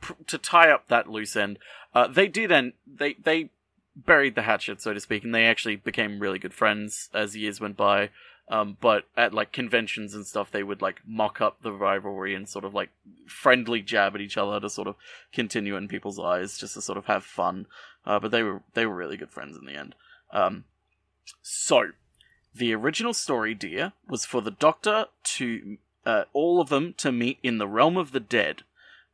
P- 0.02 0.14
to 0.26 0.36
tie 0.36 0.70
up 0.70 0.88
that 0.88 1.08
loose 1.08 1.34
end, 1.34 1.58
uh, 1.94 2.06
they 2.06 2.28
did, 2.28 2.50
then 2.50 2.74
they 2.86 3.14
they 3.14 3.50
buried 3.96 4.34
the 4.34 4.42
hatchet, 4.42 4.80
so 4.80 4.94
to 4.94 5.00
speak, 5.00 5.24
and 5.24 5.34
they 5.34 5.46
actually 5.46 5.76
became 5.76 6.20
really 6.20 6.38
good 6.38 6.54
friends 6.54 7.08
as 7.12 7.36
years 7.36 7.60
went 7.60 7.76
by. 7.76 8.10
Um, 8.50 8.78
but 8.80 9.04
at 9.16 9.34
like 9.34 9.52
conventions 9.52 10.14
and 10.14 10.26
stuff, 10.26 10.50
they 10.50 10.62
would 10.62 10.80
like 10.80 11.02
mock 11.06 11.40
up 11.40 11.62
the 11.62 11.72
rivalry 11.72 12.34
and 12.34 12.48
sort 12.48 12.64
of 12.64 12.72
like 12.72 12.88
friendly 13.26 13.82
jab 13.82 14.14
at 14.14 14.22
each 14.22 14.38
other 14.38 14.58
to 14.58 14.70
sort 14.70 14.88
of 14.88 14.96
continue 15.32 15.76
in 15.76 15.86
people's 15.86 16.18
eyes, 16.18 16.56
just 16.56 16.74
to 16.74 16.80
sort 16.80 16.96
of 16.96 17.06
have 17.06 17.24
fun. 17.24 17.66
Uh, 18.06 18.18
but 18.18 18.30
they 18.30 18.42
were 18.42 18.62
they 18.72 18.86
were 18.86 18.94
really 18.94 19.18
good 19.18 19.30
friends 19.30 19.56
in 19.56 19.66
the 19.66 19.78
end. 19.78 19.94
Um, 20.32 20.64
so 21.42 21.90
the 22.54 22.74
original 22.74 23.12
story, 23.12 23.54
dear, 23.54 23.92
was 24.08 24.24
for 24.24 24.40
the 24.40 24.50
Doctor 24.50 25.06
to 25.22 25.76
uh, 26.06 26.24
all 26.32 26.60
of 26.60 26.70
them 26.70 26.94
to 26.98 27.12
meet 27.12 27.38
in 27.42 27.58
the 27.58 27.68
realm 27.68 27.96
of 27.96 28.12
the 28.12 28.20
dead. 28.20 28.62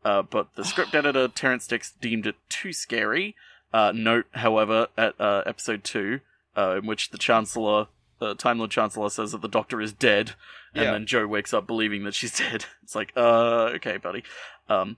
Uh, 0.04 0.22
but 0.22 0.54
the 0.54 0.64
script 0.64 0.94
editor 0.94 1.26
Terrance 1.28 1.66
Dicks 1.66 1.92
deemed 2.00 2.26
it 2.26 2.36
too 2.48 2.72
scary. 2.72 3.34
Uh, 3.72 3.92
note, 3.92 4.26
however, 4.32 4.86
at 4.96 5.20
uh, 5.20 5.42
episode 5.46 5.82
two, 5.82 6.20
uh, 6.56 6.76
in 6.78 6.86
which 6.86 7.10
the 7.10 7.18
Chancellor 7.18 7.88
the 8.18 8.34
Time 8.34 8.58
Lord 8.58 8.70
Chancellor 8.70 9.10
says 9.10 9.32
that 9.32 9.42
the 9.42 9.48
Doctor 9.48 9.80
is 9.80 9.92
dead, 9.92 10.32
and 10.74 10.84
Yeah. 10.84 10.92
then 10.92 11.06
Joe 11.06 11.26
wakes 11.26 11.52
up 11.54 11.66
believing 11.66 12.04
that 12.04 12.14
she's 12.14 12.36
dead. 12.38 12.66
It's 12.82 12.94
like, 12.94 13.12
uh, 13.16 13.70
okay, 13.74 13.96
buddy. 13.96 14.24
Um, 14.68 14.96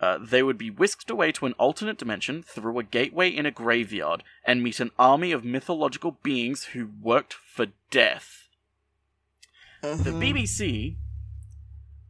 uh, 0.00 0.18
they 0.20 0.42
would 0.42 0.58
be 0.58 0.70
whisked 0.70 1.10
away 1.10 1.30
to 1.30 1.46
an 1.46 1.52
alternate 1.54 1.96
dimension 1.98 2.42
through 2.42 2.76
a 2.78 2.82
gateway 2.82 3.28
in 3.28 3.46
a 3.46 3.52
graveyard 3.52 4.24
and 4.44 4.62
meet 4.62 4.80
an 4.80 4.90
army 4.98 5.30
of 5.30 5.44
mythological 5.44 6.18
beings 6.24 6.64
who 6.72 6.90
worked 7.00 7.34
for 7.34 7.66
death. 7.90 8.48
Uh-huh. 9.82 9.94
The 10.02 10.10
BBC 10.10 10.96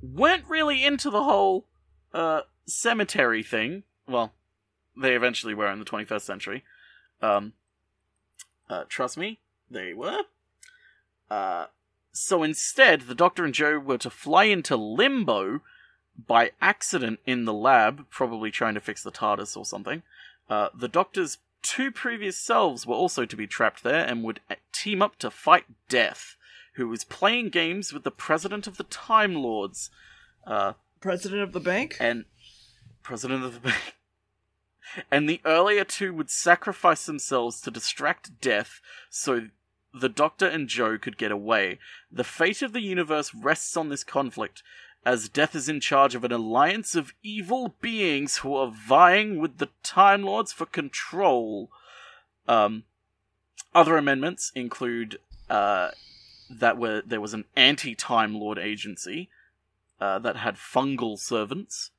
weren't 0.03 0.45
really 0.49 0.85
into 0.85 1.11
the 1.11 1.23
whole 1.23 1.67
uh, 2.15 2.43
cemetery 2.67 3.43
thing. 3.43 3.83
Well, 4.09 4.33
they 4.97 5.15
eventually 5.15 5.55
were 5.55 5.71
in 5.71 5.79
the 5.79 5.85
21st 5.85 6.23
century. 6.23 6.65
Um, 7.21 7.53
uh, 8.71 8.85
trust 8.89 9.17
me, 9.19 9.39
they 9.71 9.93
were. 9.93 10.21
Uh, 11.33 11.67
so 12.13 12.43
instead, 12.43 13.03
the 13.03 13.15
Doctor 13.15 13.43
and 13.47 13.55
Joe 13.55 13.79
were 13.79 13.97
to 13.97 14.11
fly 14.11 14.45
into 14.45 14.77
limbo 14.77 15.63
by 16.27 16.51
accident 16.61 17.21
in 17.25 17.47
the 17.47 17.55
lab, 17.55 18.05
probably 18.11 18.51
trying 18.51 18.75
to 18.75 18.81
fix 18.81 19.03
the 19.03 19.11
TARDIS 19.11 19.57
or 19.57 19.65
something. 19.65 20.03
Uh, 20.51 20.69
the 20.75 20.89
Doctor's 20.89 21.39
two 21.63 21.91
previous 21.91 22.37
selves 22.37 22.87
were 22.87 22.95
also 22.95 23.25
to 23.25 23.35
be 23.35 23.47
trapped 23.47 23.83
there 23.83 24.05
and 24.05 24.23
would 24.23 24.41
team 24.73 25.01
up 25.01 25.17
to 25.21 25.31
fight 25.31 25.65
Death, 25.89 26.37
who 26.75 26.87
was 26.87 27.03
playing 27.03 27.49
games 27.49 27.95
with 27.95 28.05
the 28.05 28.11
President 28.11 28.67
of 28.67 28.77
the 28.77 28.85
Time 28.85 29.35
Lords. 29.35 29.89
Uh, 30.47 30.75
President 31.01 31.41
of 31.41 31.53
the 31.53 31.61
bank? 31.61 31.97
and 31.99 32.27
president 33.03 33.43
of 33.43 33.55
the 33.55 33.61
bank. 33.61 33.97
And 35.11 35.27
the 35.27 35.41
earlier 35.47 35.85
two 35.85 36.13
would 36.13 36.29
sacrifice 36.29 37.07
themselves 37.07 37.63
to 37.63 37.71
distract 37.71 38.43
death 38.43 38.83
so 39.09 39.49
the 39.95 40.09
Doctor 40.09 40.47
and 40.47 40.69
Joe 40.69 40.99
could 40.99 41.19
get 41.19 41.33
away. 41.33 41.79
The 42.11 42.25
fate 42.25 42.63
of 42.63 42.73
the 42.73 42.81
universe 42.81 43.35
rests 43.35 43.77
on 43.77 43.89
this 43.89 44.05
conflict, 44.05 44.63
as 45.05 45.29
Death 45.29 45.55
is 45.55 45.69
in 45.69 45.81
charge 45.81 46.15
of 46.15 46.25
an 46.25 46.33
alliance 46.33 46.95
of 46.95 47.13
evil 47.23 47.75
beings 47.81 48.39
who 48.39 48.55
are 48.55 48.71
vying 48.71 49.39
with 49.39 49.59
the 49.59 49.69
Time 49.83 50.23
Lords 50.23 50.53
for 50.53 50.67
control. 50.67 51.71
Um, 52.49 52.85
other 53.75 53.97
amendments 53.97 54.53
include 54.55 55.19
uh, 55.51 55.91
that 56.51 56.79
were 56.79 57.03
there 57.05 57.21
was 57.21 57.35
an 57.35 57.45
anti-Time 57.57 58.35
Lord 58.35 58.59
agency 58.59 59.29
uh, 60.01 60.19
that 60.21 60.37
had 60.37 60.57
fungal 60.57 61.19
servants 61.19 61.91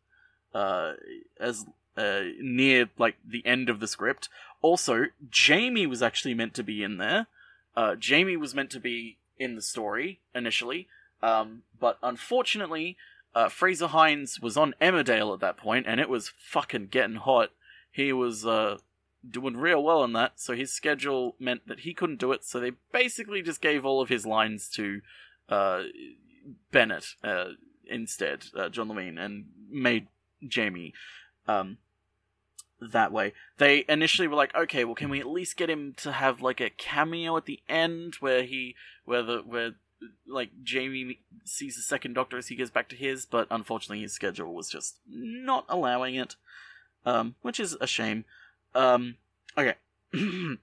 uh, 0.54 0.94
as 1.40 1.66
uh, 1.98 2.22
near 2.40 2.90
like 2.98 3.16
the 3.26 3.46
end 3.46 3.70
of 3.70 3.80
the 3.80 3.88
script. 3.88 4.30
Also, 4.62 5.06
Jamie 5.30 5.88
was 5.88 6.02
actually 6.02 6.34
meant 6.34 6.54
to 6.56 6.64
be 6.64 6.84
in 6.84 6.98
there. 6.98 7.28
Uh, 7.76 7.96
Jamie 7.96 8.38
was 8.38 8.54
meant 8.54 8.70
to 8.72 8.80
be 8.80 9.18
in 9.38 9.56
the 9.56 9.62
story 9.62 10.22
initially, 10.36 10.88
um, 11.22 11.64
but 11.80 11.98
unfortunately, 12.04 12.98
uh, 13.36 13.50
Frazer 13.50 13.88
Hines 13.88 14.40
was 14.40 14.58
on 14.58 14.76
Emmerdale 14.82 15.34
at 15.34 15.40
that 15.40 15.58
point, 15.58 15.86
and 15.88 16.00
it 16.00 16.10
was 16.10 16.32
fucking 16.38 16.88
getting 16.88 17.16
hot. 17.16 17.50
He 17.92 18.14
was 18.14 18.46
uh, 18.46 18.78
doing 19.28 19.58
real 19.58 19.84
well 19.84 20.04
in 20.04 20.14
that, 20.14 20.34
so 20.40 20.54
his 20.54 20.72
schedule 20.72 21.36
meant 21.40 21.68
that 21.68 21.82
he 21.82 21.94
couldn't 21.94 22.20
do 22.20 22.32
it. 22.32 22.44
So 22.44 22.60
they 22.60 22.72
basically 22.92 23.42
just 23.42 23.62
gave 23.62 23.86
all 23.86 24.02
of 24.02 24.10
his 24.10 24.26
lines 24.26 24.70
to 24.70 25.02
uh, 25.50 25.84
Bennett 26.72 27.16
uh, 27.24 27.52
instead, 27.88 28.46
uh, 28.56 28.70
John 28.70 28.90
Levene, 28.90 29.20
and 29.20 29.46
made 29.70 30.08
Jamie 30.48 30.94
um, 31.48 31.78
that 32.80 33.12
way. 33.12 33.34
They 33.58 33.86
initially 33.88 34.28
were 34.28 34.36
like, 34.36 34.56
okay, 34.56 34.84
well, 34.84 34.96
can 34.96 35.10
we 35.10 35.20
at 35.20 35.28
least 35.28 35.58
get 35.58 35.70
him 35.70 35.94
to 35.98 36.12
have 36.12 36.42
like 36.42 36.60
a 36.60 36.70
cameo 36.70 37.38
at 37.38 37.46
the 37.46 37.62
end 37.70 38.16
where 38.20 38.44
he, 38.44 38.76
where 39.06 39.24
the 39.24 39.40
where 39.40 39.72
like 40.28 40.50
Jamie 40.64 41.20
sees 41.46 41.76
the 41.76 41.82
second 41.82 42.14
Doctor 42.14 42.38
as 42.38 42.48
he 42.48 42.56
goes 42.56 42.72
back 42.72 42.90
to 42.90 42.96
his, 42.96 43.26
but 43.26 43.48
unfortunately 43.50 44.02
his 44.02 44.14
schedule 44.14 44.54
was 44.54 44.70
just 44.70 44.98
not 45.08 45.66
allowing 45.70 46.16
it, 46.16 46.36
um, 47.06 47.36
which 47.42 47.60
is 47.60 47.78
a 47.80 47.88
shame. 47.88 48.26
Um, 48.76 49.16
okay. 49.58 49.76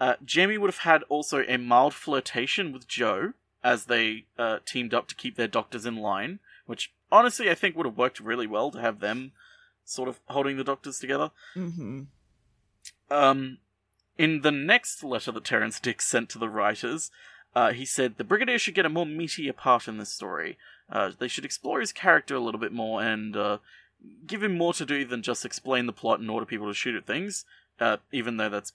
uh, 0.00 0.14
Jamie 0.24 0.58
would 0.58 0.70
have 0.70 0.78
had 0.78 1.02
also 1.04 1.44
a 1.46 1.56
mild 1.56 1.94
flirtation 1.94 2.72
with 2.72 2.88
Joe 2.88 3.32
as 3.62 3.86
they 3.86 4.24
uh, 4.38 4.58
teamed 4.64 4.94
up 4.94 5.08
to 5.08 5.14
keep 5.14 5.36
their 5.36 5.48
doctors 5.48 5.86
in 5.86 5.96
line, 5.96 6.38
which 6.66 6.92
honestly 7.10 7.50
I 7.50 7.54
think 7.54 7.76
would 7.76 7.86
have 7.86 7.98
worked 7.98 8.20
really 8.20 8.46
well 8.46 8.70
to 8.70 8.80
have 8.80 9.00
them 9.00 9.32
sort 9.88 10.08
of 10.08 10.20
holding 10.26 10.56
the 10.56 10.64
doctors 10.64 10.98
together. 10.98 11.30
Mm-hmm. 11.56 12.02
Um, 13.10 13.58
in 14.16 14.42
the 14.42 14.52
next 14.52 15.02
letter 15.02 15.32
that 15.32 15.44
Terrance 15.44 15.80
Dicks 15.80 16.06
sent 16.06 16.28
to 16.30 16.38
the 16.38 16.48
writers, 16.48 17.10
uh, 17.54 17.72
he 17.72 17.84
said 17.84 18.16
the 18.16 18.24
Brigadier 18.24 18.58
should 18.58 18.74
get 18.74 18.86
a 18.86 18.90
more 18.90 19.06
meatier 19.06 19.56
part 19.56 19.88
in 19.88 19.98
this 19.98 20.12
story. 20.12 20.58
Uh, 20.90 21.12
they 21.18 21.28
should 21.28 21.44
explore 21.44 21.80
his 21.80 21.92
character 21.92 22.34
a 22.34 22.40
little 22.40 22.60
bit 22.60 22.72
more 22.72 23.02
and 23.02 23.36
uh, 23.36 23.58
give 24.26 24.42
him 24.42 24.56
more 24.56 24.74
to 24.74 24.84
do 24.84 25.04
than 25.04 25.22
just 25.22 25.44
explain 25.44 25.86
the 25.86 25.92
plot 25.92 26.20
and 26.20 26.30
order 26.30 26.46
people 26.46 26.66
to 26.66 26.74
shoot 26.74 26.94
at 26.94 27.06
things. 27.06 27.44
Uh, 27.80 27.98
even 28.12 28.36
though 28.36 28.48
that's 28.48 28.72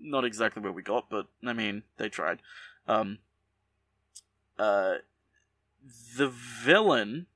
not 0.00 0.24
exactly 0.24 0.62
what 0.62 0.74
we 0.74 0.82
got, 0.82 1.08
but 1.10 1.26
I 1.44 1.52
mean 1.52 1.82
they 1.98 2.08
tried. 2.08 2.40
Um, 2.88 3.18
uh, 4.58 4.96
the 6.16 6.28
villain 6.28 7.26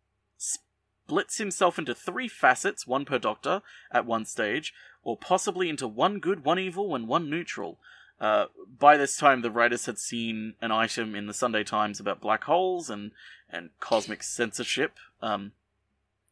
splits 1.11 1.39
himself 1.39 1.77
into 1.77 1.93
three 1.93 2.29
facets, 2.29 2.87
one 2.87 3.05
per 3.05 3.19
Doctor, 3.19 3.63
at 3.91 4.07
one 4.07 4.25
stage, 4.25 4.73
or 5.03 5.17
possibly 5.17 5.69
into 5.69 5.89
one 5.89 6.21
good, 6.21 6.45
one 6.45 6.57
evil, 6.57 6.95
and 6.95 7.09
one 7.09 7.29
neutral. 7.29 7.79
Uh, 8.21 8.45
by 8.79 8.97
this 8.97 9.17
time, 9.17 9.43
the 9.43 9.51
writers 9.51 9.87
had 9.87 9.99
seen 9.99 10.55
an 10.63 10.71
item 10.71 11.17
in 11.17 11.27
the 11.27 11.35
Sunday 11.35 11.65
Times 11.65 11.99
about 11.99 12.21
black 12.21 12.45
holes 12.45 12.89
and, 12.89 13.11
and 13.53 13.71
cosmic 13.81 14.23
censorship. 14.23 14.99
Um, 15.21 15.51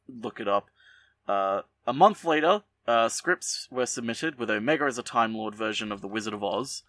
look 0.08 0.38
it 0.38 0.46
up. 0.46 0.68
Uh, 1.26 1.62
a 1.84 1.92
month 1.92 2.24
later, 2.24 2.62
uh, 2.86 3.08
scripts 3.08 3.66
were 3.72 3.84
submitted 3.84 4.38
with 4.38 4.48
Omega 4.48 4.84
as 4.84 4.96
a 4.96 5.02
Time 5.02 5.34
Lord 5.34 5.56
version 5.56 5.90
of 5.90 6.02
The 6.02 6.08
Wizard 6.08 6.34
of 6.34 6.44
Oz, 6.44 6.84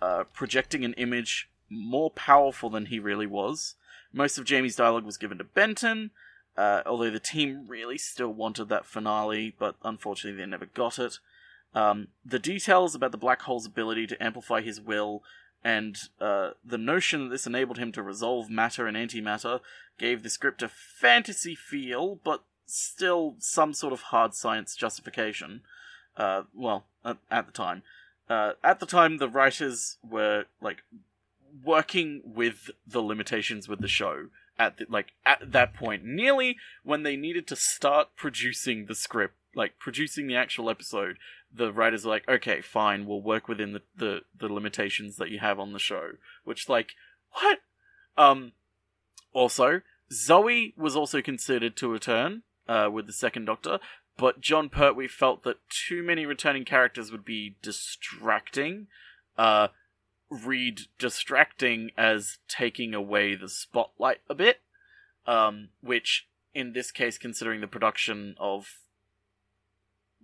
uh, 0.00 0.22
projecting 0.32 0.84
an 0.84 0.92
image 0.92 1.50
more 1.68 2.12
powerful 2.12 2.70
than 2.70 2.86
he 2.86 3.00
really 3.00 3.26
was. 3.26 3.74
Most 4.12 4.38
of 4.38 4.44
Jamie's 4.44 4.76
dialogue 4.76 5.04
was 5.04 5.16
given 5.16 5.38
to 5.38 5.44
Benton, 5.44 6.12
uh, 6.56 6.82
although 6.86 7.10
the 7.10 7.20
team 7.20 7.64
really 7.66 7.98
still 7.98 8.32
wanted 8.32 8.68
that 8.68 8.86
finale, 8.86 9.54
but 9.58 9.76
unfortunately 9.82 10.40
they 10.40 10.46
never 10.46 10.66
got 10.66 10.98
it. 10.98 11.18
Um, 11.74 12.08
the 12.24 12.38
details 12.38 12.94
about 12.94 13.12
the 13.12 13.18
black 13.18 13.42
hole's 13.42 13.66
ability 13.66 14.06
to 14.08 14.22
amplify 14.22 14.60
his 14.60 14.80
will 14.80 15.22
and 15.64 15.96
uh, 16.20 16.50
the 16.64 16.78
notion 16.78 17.24
that 17.24 17.30
this 17.30 17.46
enabled 17.46 17.78
him 17.78 17.92
to 17.92 18.02
resolve 18.02 18.50
matter 18.50 18.86
and 18.86 18.96
antimatter 18.96 19.60
gave 19.98 20.22
the 20.22 20.30
script 20.30 20.62
a 20.62 20.68
fantasy 20.68 21.54
feel, 21.54 22.18
but 22.24 22.42
still 22.66 23.36
some 23.38 23.72
sort 23.72 23.92
of 23.92 24.02
hard 24.02 24.34
science 24.34 24.74
justification. 24.74 25.62
Uh, 26.16 26.42
well, 26.54 26.84
at, 27.04 27.18
at, 27.30 27.46
the 27.46 27.52
time. 27.52 27.82
Uh, 28.28 28.52
at 28.64 28.80
the 28.80 28.86
time, 28.86 29.18
the 29.18 29.28
writers 29.28 29.98
were 30.08 30.44
like 30.60 30.82
working 31.64 32.22
with 32.24 32.70
the 32.86 33.00
limitations 33.00 33.68
with 33.68 33.80
the 33.80 33.88
show 33.88 34.26
at 34.58 34.78
the, 34.78 34.86
like 34.88 35.12
at 35.24 35.52
that 35.52 35.74
point, 35.74 36.04
nearly 36.04 36.56
when 36.82 37.02
they 37.02 37.16
needed 37.16 37.46
to 37.48 37.56
start 37.56 38.08
producing 38.16 38.86
the 38.86 38.94
script, 38.94 39.34
like 39.54 39.78
producing 39.78 40.26
the 40.26 40.36
actual 40.36 40.70
episode, 40.70 41.16
the 41.54 41.72
writers 41.72 42.06
are 42.06 42.10
like, 42.10 42.28
okay, 42.28 42.60
fine, 42.60 43.06
we'll 43.06 43.20
work 43.20 43.48
within 43.48 43.72
the, 43.72 43.82
the, 43.96 44.20
the 44.38 44.52
limitations 44.52 45.16
that 45.16 45.30
you 45.30 45.38
have 45.38 45.58
on 45.58 45.72
the 45.72 45.78
show. 45.78 46.12
Which, 46.44 46.68
like, 46.68 46.92
what? 47.32 47.58
Um, 48.16 48.52
also, 49.32 49.82
Zoe 50.10 50.74
was 50.76 50.96
also 50.96 51.20
considered 51.20 51.76
to 51.76 51.88
return, 51.88 52.42
uh, 52.68 52.88
with 52.92 53.06
the 53.06 53.12
second 53.12 53.46
Doctor, 53.46 53.78
but 54.16 54.40
Jon 54.40 54.68
Pertwee 54.68 55.08
felt 55.08 55.42
that 55.44 55.56
too 55.68 56.02
many 56.02 56.26
returning 56.26 56.64
characters 56.64 57.10
would 57.10 57.24
be 57.24 57.56
distracting. 57.62 58.86
Uh, 59.36 59.68
read 60.32 60.82
distracting 60.98 61.90
as 61.96 62.38
taking 62.48 62.94
away 62.94 63.34
the 63.34 63.48
spotlight 63.48 64.20
a 64.28 64.34
bit, 64.34 64.60
um, 65.26 65.68
which 65.80 66.26
in 66.54 66.72
this 66.72 66.90
case, 66.90 67.18
considering 67.18 67.60
the 67.60 67.66
production 67.66 68.34
of 68.38 68.78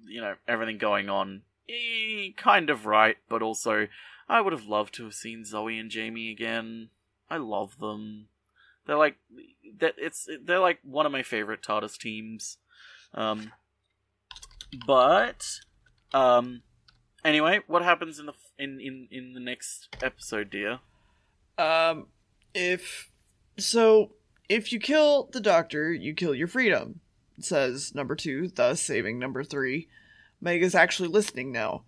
you 0.06 0.20
know 0.20 0.34
everything 0.46 0.78
going 0.78 1.08
on, 1.08 1.42
eh, 1.68 2.30
kind 2.36 2.70
of 2.70 2.86
right, 2.86 3.16
but 3.28 3.42
also 3.42 3.88
I 4.28 4.40
would 4.40 4.52
have 4.52 4.66
loved 4.66 4.94
to 4.94 5.04
have 5.04 5.14
seen 5.14 5.44
Zoe 5.44 5.78
and 5.78 5.90
Jamie 5.90 6.30
again. 6.30 6.90
I 7.30 7.36
love 7.36 7.78
them. 7.78 8.28
They're 8.86 8.96
like 8.96 9.16
that. 9.78 9.94
It's 9.98 10.28
they're 10.42 10.58
like 10.58 10.78
one 10.82 11.06
of 11.06 11.12
my 11.12 11.22
favorite 11.22 11.62
TARDIS 11.62 11.98
teams. 11.98 12.58
Um, 13.14 13.52
but 14.86 15.60
um, 16.12 16.62
anyway, 17.24 17.60
what 17.66 17.82
happens 17.82 18.18
in 18.18 18.26
the 18.26 18.34
in 18.58 18.80
in 18.80 19.08
in 19.10 19.34
the 19.34 19.40
next 19.40 19.88
episode, 20.02 20.50
dear? 20.50 20.80
Um, 21.56 22.06
if 22.54 23.10
so, 23.58 24.12
if 24.48 24.72
you 24.72 24.80
kill 24.80 25.28
the 25.32 25.40
Doctor, 25.40 25.92
you 25.92 26.14
kill 26.14 26.34
your 26.34 26.48
freedom. 26.48 27.00
Says 27.40 27.94
number 27.94 28.16
two, 28.16 28.48
thus 28.48 28.80
saving 28.80 29.18
number 29.18 29.44
three. 29.44 29.88
Mega's 30.40 30.74
actually 30.74 31.08
listening 31.08 31.52
now. 31.52 31.84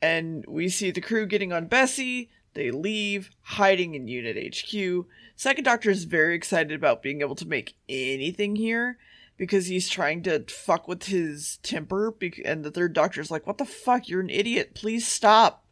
And 0.00 0.44
we 0.46 0.68
see 0.68 0.90
the 0.90 1.00
crew 1.00 1.26
getting 1.26 1.52
on 1.52 1.66
Bessie. 1.66 2.30
They 2.54 2.70
leave, 2.70 3.30
hiding 3.40 3.94
in 3.94 4.08
Unit 4.08 4.54
HQ. 4.54 5.06
Second 5.36 5.64
Doctor 5.64 5.90
is 5.90 6.04
very 6.04 6.34
excited 6.34 6.72
about 6.72 7.02
being 7.02 7.20
able 7.20 7.34
to 7.36 7.48
make 7.48 7.74
anything 7.88 8.56
here 8.56 8.98
because 9.36 9.66
he's 9.66 9.88
trying 9.88 10.22
to 10.24 10.44
fuck 10.48 10.88
with 10.88 11.04
his 11.04 11.58
temper. 11.62 12.14
And 12.44 12.64
the 12.64 12.70
third 12.70 12.92
Doctor's 12.92 13.30
like, 13.30 13.46
"What 13.46 13.58
the 13.58 13.64
fuck? 13.64 14.08
You're 14.08 14.20
an 14.20 14.30
idiot. 14.30 14.74
Please 14.74 15.06
stop." 15.06 15.64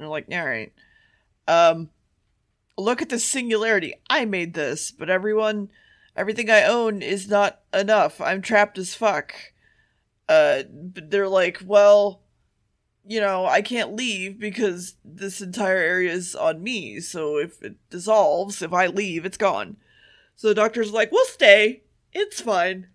They're 0.00 0.08
like, 0.08 0.26
"All 0.32 0.44
right." 0.44 0.72
Um, 1.46 1.90
look 2.76 3.00
at 3.00 3.08
the 3.08 3.18
singularity. 3.18 3.94
I 4.08 4.24
made 4.24 4.54
this, 4.54 4.90
but 4.90 5.10
everyone, 5.10 5.70
everything 6.16 6.50
I 6.50 6.64
own 6.64 7.02
is 7.02 7.28
not 7.28 7.60
enough. 7.72 8.20
I'm 8.20 8.42
trapped 8.42 8.78
as 8.78 8.94
fuck 8.94 9.34
uh, 10.30 10.62
they're 10.70 11.28
like, 11.28 11.60
well, 11.66 12.22
you 13.04 13.20
know, 13.20 13.46
I 13.46 13.62
can't 13.62 13.96
leave 13.96 14.38
because 14.38 14.94
this 15.04 15.40
entire 15.40 15.76
area 15.76 16.12
is 16.12 16.36
on 16.36 16.62
me. 16.62 17.00
So 17.00 17.36
if 17.36 17.60
it 17.62 17.74
dissolves, 17.90 18.62
if 18.62 18.72
I 18.72 18.86
leave, 18.86 19.24
it's 19.24 19.36
gone. 19.36 19.76
So 20.36 20.46
the 20.46 20.54
doctor's 20.54 20.92
like, 20.92 21.10
we'll 21.10 21.24
stay. 21.26 21.82
It's 22.12 22.40
fine. 22.40 22.86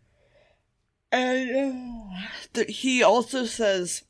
And 1.11 2.13
uh, 2.55 2.63
he 2.69 3.03
also 3.03 3.43
says 3.43 4.03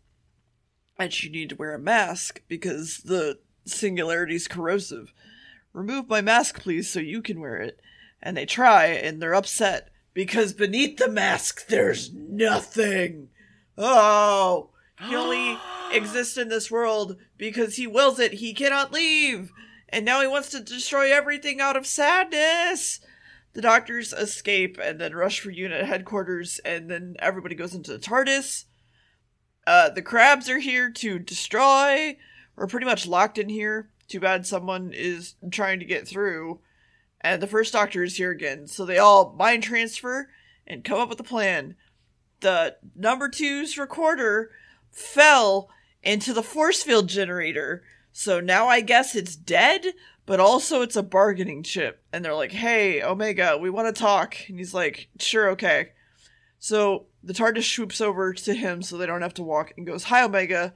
that 0.98 1.24
you 1.24 1.30
need 1.30 1.50
to 1.50 1.56
wear 1.56 1.74
a 1.74 1.80
mask 1.80 2.42
because 2.48 3.00
the 3.00 3.40
singularity's 3.66 4.48
corrosive. 4.48 5.14
Remove 5.74 6.08
my 6.08 6.22
mask, 6.22 6.62
please, 6.62 6.90
so 6.90 7.00
you 7.00 7.22
can 7.22 7.40
wear 7.40 7.58
it. 7.58 7.80
And 8.22 8.38
they 8.38 8.46
try, 8.46 8.86
and 8.86 9.22
they're 9.22 9.36
upset 9.36 9.90
because 10.14 10.54
beneath 10.54 10.98
the 10.98 11.10
mask 11.10 11.68
there's 11.68 12.14
nothing. 12.14 13.30
Oh, 13.78 14.70
he 15.00 15.16
only 15.16 15.58
exists 15.92 16.38
in 16.38 16.50
this 16.50 16.72
world 16.72 17.18
because 17.38 17.76
he 17.76 17.86
wills 17.86 18.20
it. 18.20 18.34
He 18.34 18.54
cannot 18.54 18.94
leave. 18.94 19.52
And 19.90 20.06
now 20.06 20.22
he 20.22 20.28
wants 20.28 20.50
to 20.52 20.60
destroy 20.62 21.14
everything 21.14 21.62
out 21.62 21.78
of 21.78 21.86
sadness. 21.86 23.02
The 23.54 23.62
doctors 23.62 24.12
escape 24.12 24.78
and 24.82 25.00
then 25.00 25.14
rush 25.14 25.40
for 25.40 25.52
unit 25.52 25.86
headquarters, 25.86 26.60
and 26.66 26.90
then 26.90 27.16
everybody 27.20 27.56
goes 27.56 27.74
into 27.74 27.92
the 27.92 28.00
TARDIS. 28.00 28.66
Uh, 29.68 29.90
the 29.90 30.02
crabs 30.02 30.50
are 30.50 30.60
here 30.60 30.92
to 30.92 31.20
destroy. 31.20 32.18
We're 32.56 32.68
pretty 32.68 32.86
much 32.86 33.08
locked 33.08 33.38
in 33.38 33.50
here. 33.50 33.90
Too 34.08 34.20
bad 34.20 34.46
someone 34.46 34.92
is 34.94 35.36
trying 35.52 35.80
to 35.80 35.86
get 35.86 36.08
through 36.08 36.60
and 37.26 37.42
the 37.42 37.48
first 37.48 37.74
doctor 37.74 38.04
is 38.04 38.18
here 38.18 38.30
again. 38.30 38.68
So 38.68 38.86
they 38.86 39.00
all 39.00 39.34
mind 39.36 39.64
transfer 39.64 40.30
and 40.68 40.84
come 40.84 41.00
up 41.00 41.10
with 41.10 41.20
a 41.20 41.24
plan. 41.24 41.76
The 42.42 42.78
number 42.96 43.30
two's 43.30 43.80
recorder 43.80 44.52
fell 44.92 45.70
into 46.04 46.34
the 46.34 46.44
force 46.44 46.84
field 46.84 47.10
generator. 47.10 47.82
So 48.14 48.40
now 48.40 48.68
I 48.68 48.82
guess 48.82 49.16
it's 49.16 49.36
dead, 49.36 49.88
but 50.28 50.40
also 50.40 50.84
it's 50.84 50.96
a 50.96 51.02
bargaining 51.02 51.64
chip. 51.64 52.04
And 52.14 52.24
they're 52.24 52.36
like, 52.36 52.52
hey, 52.52 53.02
Omega, 53.02 53.58
we 53.58 53.72
want 53.72 53.94
to 53.94 54.00
talk. 54.00 54.38
And 54.48 54.60
he's 54.60 54.76
like, 54.76 55.10
sure, 55.20 55.50
okay. 55.50 55.94
So 56.60 57.08
the 57.26 57.34
TARDIS 57.34 57.74
swoops 57.74 58.00
over 58.02 58.34
to 58.34 58.54
him 58.54 58.84
so 58.84 58.98
they 58.98 59.08
don't 59.08 59.24
have 59.24 59.34
to 59.34 59.44
walk 59.44 59.74
and 59.76 59.88
goes, 59.88 60.06
hi, 60.06 60.24
Omega. 60.24 60.74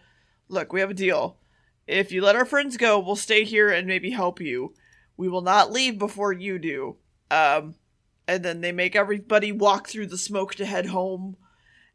Look, 0.47 0.73
we 0.73 0.79
have 0.79 0.89
a 0.89 0.95
deal. 0.95 1.37
If 1.85 2.11
you 2.11 2.21
let 2.23 2.35
our 2.35 2.45
friends 2.45 2.75
go, 2.75 2.99
we'll 2.99 3.15
stay 3.15 3.43
here 3.43 3.69
and 3.69 3.87
maybe 3.87 4.09
help 4.09 4.41
you. 4.41 4.73
We 5.15 5.29
will 5.29 5.41
not 5.41 5.71
leave 5.71 5.99
before 5.99 6.33
you 6.33 6.57
do. 6.57 6.97
Um, 7.29 7.75
and 8.27 8.43
then 8.43 8.61
they 8.61 8.71
make 8.71 8.95
everybody 8.95 9.51
walk 9.51 9.87
through 9.87 10.07
the 10.07 10.17
smoke 10.17 10.55
to 10.55 10.65
head 10.65 10.87
home. 10.87 11.37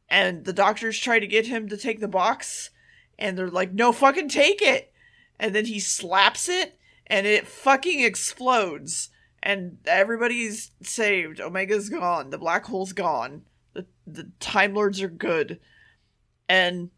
And 0.08 0.44
the 0.44 0.52
doctors 0.52 0.98
try 0.98 1.18
to 1.18 1.26
get 1.26 1.46
him 1.46 1.68
to 1.68 1.76
take 1.76 1.98
the 1.98 2.06
box, 2.06 2.70
and 3.18 3.38
they're 3.38 3.48
like, 3.48 3.72
no, 3.72 3.90
fucking 3.90 4.28
take 4.28 4.60
it. 4.60 4.92
And 5.40 5.54
then 5.54 5.64
he 5.64 5.80
slaps 5.80 6.48
it, 6.48 6.78
and 7.06 7.26
it 7.26 7.46
fucking 7.46 8.00
explodes. 8.00 9.08
And 9.42 9.78
everybody's 9.86 10.70
saved. 10.82 11.40
Omega's 11.40 11.88
gone. 11.88 12.30
The 12.30 12.38
black 12.38 12.66
hole's 12.66 12.92
gone. 12.92 13.42
The, 13.74 13.86
the 14.06 14.30
Time 14.40 14.74
Lords 14.74 15.02
are 15.02 15.08
good. 15.08 15.60
And 16.48 16.90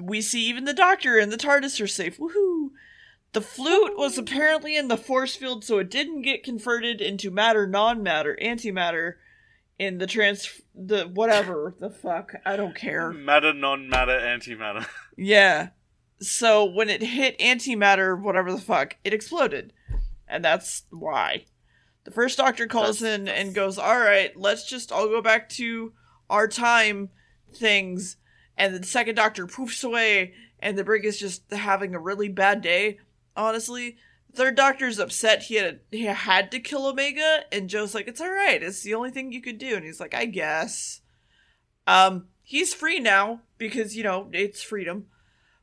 we 0.00 0.20
see 0.20 0.46
even 0.46 0.64
the 0.64 0.74
Doctor 0.74 1.18
and 1.18 1.30
the 1.30 1.36
TARDIS 1.36 1.80
are 1.80 1.86
safe. 1.86 2.18
Woohoo! 2.18 2.70
The 3.32 3.40
flute 3.40 3.96
was 3.96 4.18
apparently 4.18 4.76
in 4.76 4.88
the 4.88 4.96
force 4.96 5.36
field, 5.36 5.64
so 5.64 5.78
it 5.78 5.90
didn't 5.90 6.22
get 6.22 6.42
converted 6.42 7.00
into 7.00 7.30
matter, 7.30 7.66
non-matter, 7.66 8.36
antimatter 8.42 9.14
in 9.78 9.98
the 9.98 10.06
trans 10.06 10.60
the 10.74 11.04
whatever 11.04 11.74
the 11.78 11.90
fuck. 11.90 12.34
I 12.44 12.56
don't 12.56 12.74
care. 12.74 13.12
Matter, 13.12 13.52
non-matter, 13.52 14.18
antimatter. 14.18 14.86
Yeah. 15.16 15.68
So 16.20 16.64
when 16.64 16.88
it 16.88 17.02
hit 17.02 17.38
antimatter, 17.38 18.18
whatever 18.18 18.52
the 18.52 18.60
fuck, 18.60 18.96
it 19.04 19.12
exploded. 19.12 19.72
And 20.26 20.44
that's 20.44 20.84
why. 20.90 21.44
The 22.04 22.10
first 22.10 22.38
doctor 22.38 22.66
calls 22.66 23.00
That's- 23.00 23.20
in 23.20 23.28
and 23.28 23.54
goes, 23.54 23.78
Alright, 23.78 24.36
let's 24.36 24.68
just 24.68 24.90
all 24.90 25.08
go 25.08 25.20
back 25.20 25.48
to 25.50 25.92
our 26.28 26.48
time 26.48 27.10
things. 27.52 28.16
And 28.56 28.74
the 28.74 28.86
second 28.86 29.14
doctor 29.14 29.46
poofs 29.46 29.84
away, 29.84 30.34
and 30.58 30.76
the 30.76 30.84
brig 30.84 31.04
is 31.04 31.18
just 31.18 31.50
having 31.52 31.94
a 31.94 32.00
really 32.00 32.28
bad 32.28 32.60
day, 32.60 32.98
honestly. 33.36 33.96
The 34.30 34.36
third 34.36 34.54
doctor's 34.54 34.98
upset 34.98 35.44
he 35.44 35.56
had 35.56 35.80
he 35.90 36.04
had 36.04 36.50
to 36.52 36.60
kill 36.60 36.86
Omega, 36.86 37.40
and 37.50 37.68
Jo's 37.68 37.94
like, 37.94 38.06
It's 38.06 38.20
alright, 38.20 38.62
it's 38.62 38.82
the 38.82 38.94
only 38.94 39.10
thing 39.10 39.32
you 39.32 39.40
could 39.42 39.58
do. 39.58 39.76
And 39.76 39.84
he's 39.84 40.00
like, 40.00 40.14
I 40.14 40.26
guess. 40.26 41.00
Um, 41.86 42.28
he's 42.42 42.74
free 42.74 43.00
now, 43.00 43.40
because, 43.58 43.96
you 43.96 44.04
know, 44.04 44.28
it's 44.32 44.62
freedom 44.62 45.06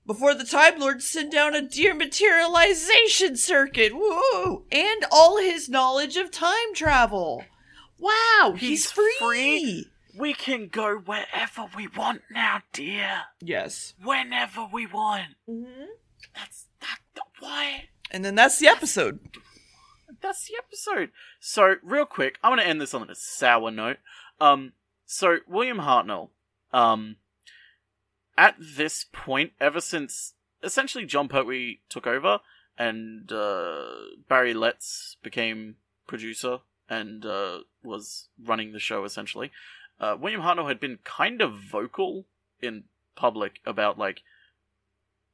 before 0.07 0.33
the 0.33 0.45
Time 0.45 0.79
Lords 0.79 1.07
send 1.07 1.31
down 1.31 1.53
a 1.53 1.61
dematerialization 1.61 3.37
circuit. 3.37 3.93
Woo! 3.93 4.63
And 4.71 5.05
all 5.11 5.37
his 5.37 5.69
knowledge 5.69 6.17
of 6.17 6.31
time 6.31 6.73
travel. 6.73 7.43
Wow, 7.99 8.53
he's, 8.53 8.69
He's 8.85 8.91
free. 8.91 9.15
free? 9.19 9.87
We 10.17 10.33
can 10.33 10.67
go 10.69 10.97
wherever 10.97 11.67
we 11.75 11.87
want 11.87 12.21
now, 12.31 12.61
dear. 12.73 13.23
Yes. 13.41 13.93
Whenever 14.03 14.67
we 14.71 14.87
want. 14.87 15.35
Mm-hmm. 15.47 15.85
That's 16.33 16.65
that. 16.81 16.97
Why? 17.39 17.89
And 18.09 18.25
then 18.25 18.35
that's 18.35 18.57
the 18.57 18.67
episode. 18.67 19.19
that's 20.21 20.47
the 20.47 20.55
episode. 20.57 21.11
So, 21.39 21.75
real 21.83 22.05
quick, 22.05 22.39
I 22.43 22.49
want 22.49 22.61
to 22.61 22.67
end 22.67 22.81
this 22.81 22.93
on 22.93 23.09
a 23.09 23.15
sour 23.15 23.69
note. 23.69 23.97
Um, 24.39 24.73
so 25.05 25.37
William 25.47 25.77
Hartnell, 25.79 26.29
um, 26.73 27.17
at 28.37 28.55
this 28.59 29.05
point, 29.11 29.53
ever 29.59 29.81
since 29.81 30.33
essentially 30.63 31.05
Jon 31.05 31.27
Pertwee 31.27 31.79
took 31.89 32.07
over 32.07 32.39
and 32.77 33.31
uh, 33.31 33.85
Barry 34.29 34.53
Letts 34.53 35.17
became 35.23 35.75
producer 36.07 36.59
and 36.89 37.25
uh, 37.25 37.59
was 37.83 38.29
running 38.41 38.71
the 38.71 38.79
show 38.79 39.03
essentially, 39.03 39.51
uh, 39.99 40.15
William 40.19 40.41
Hartnell 40.41 40.67
had 40.67 40.79
been 40.79 40.99
kind 41.03 41.41
of 41.41 41.53
vocal 41.53 42.25
in 42.61 42.83
public 43.15 43.59
about 43.65 43.97
like 43.97 44.21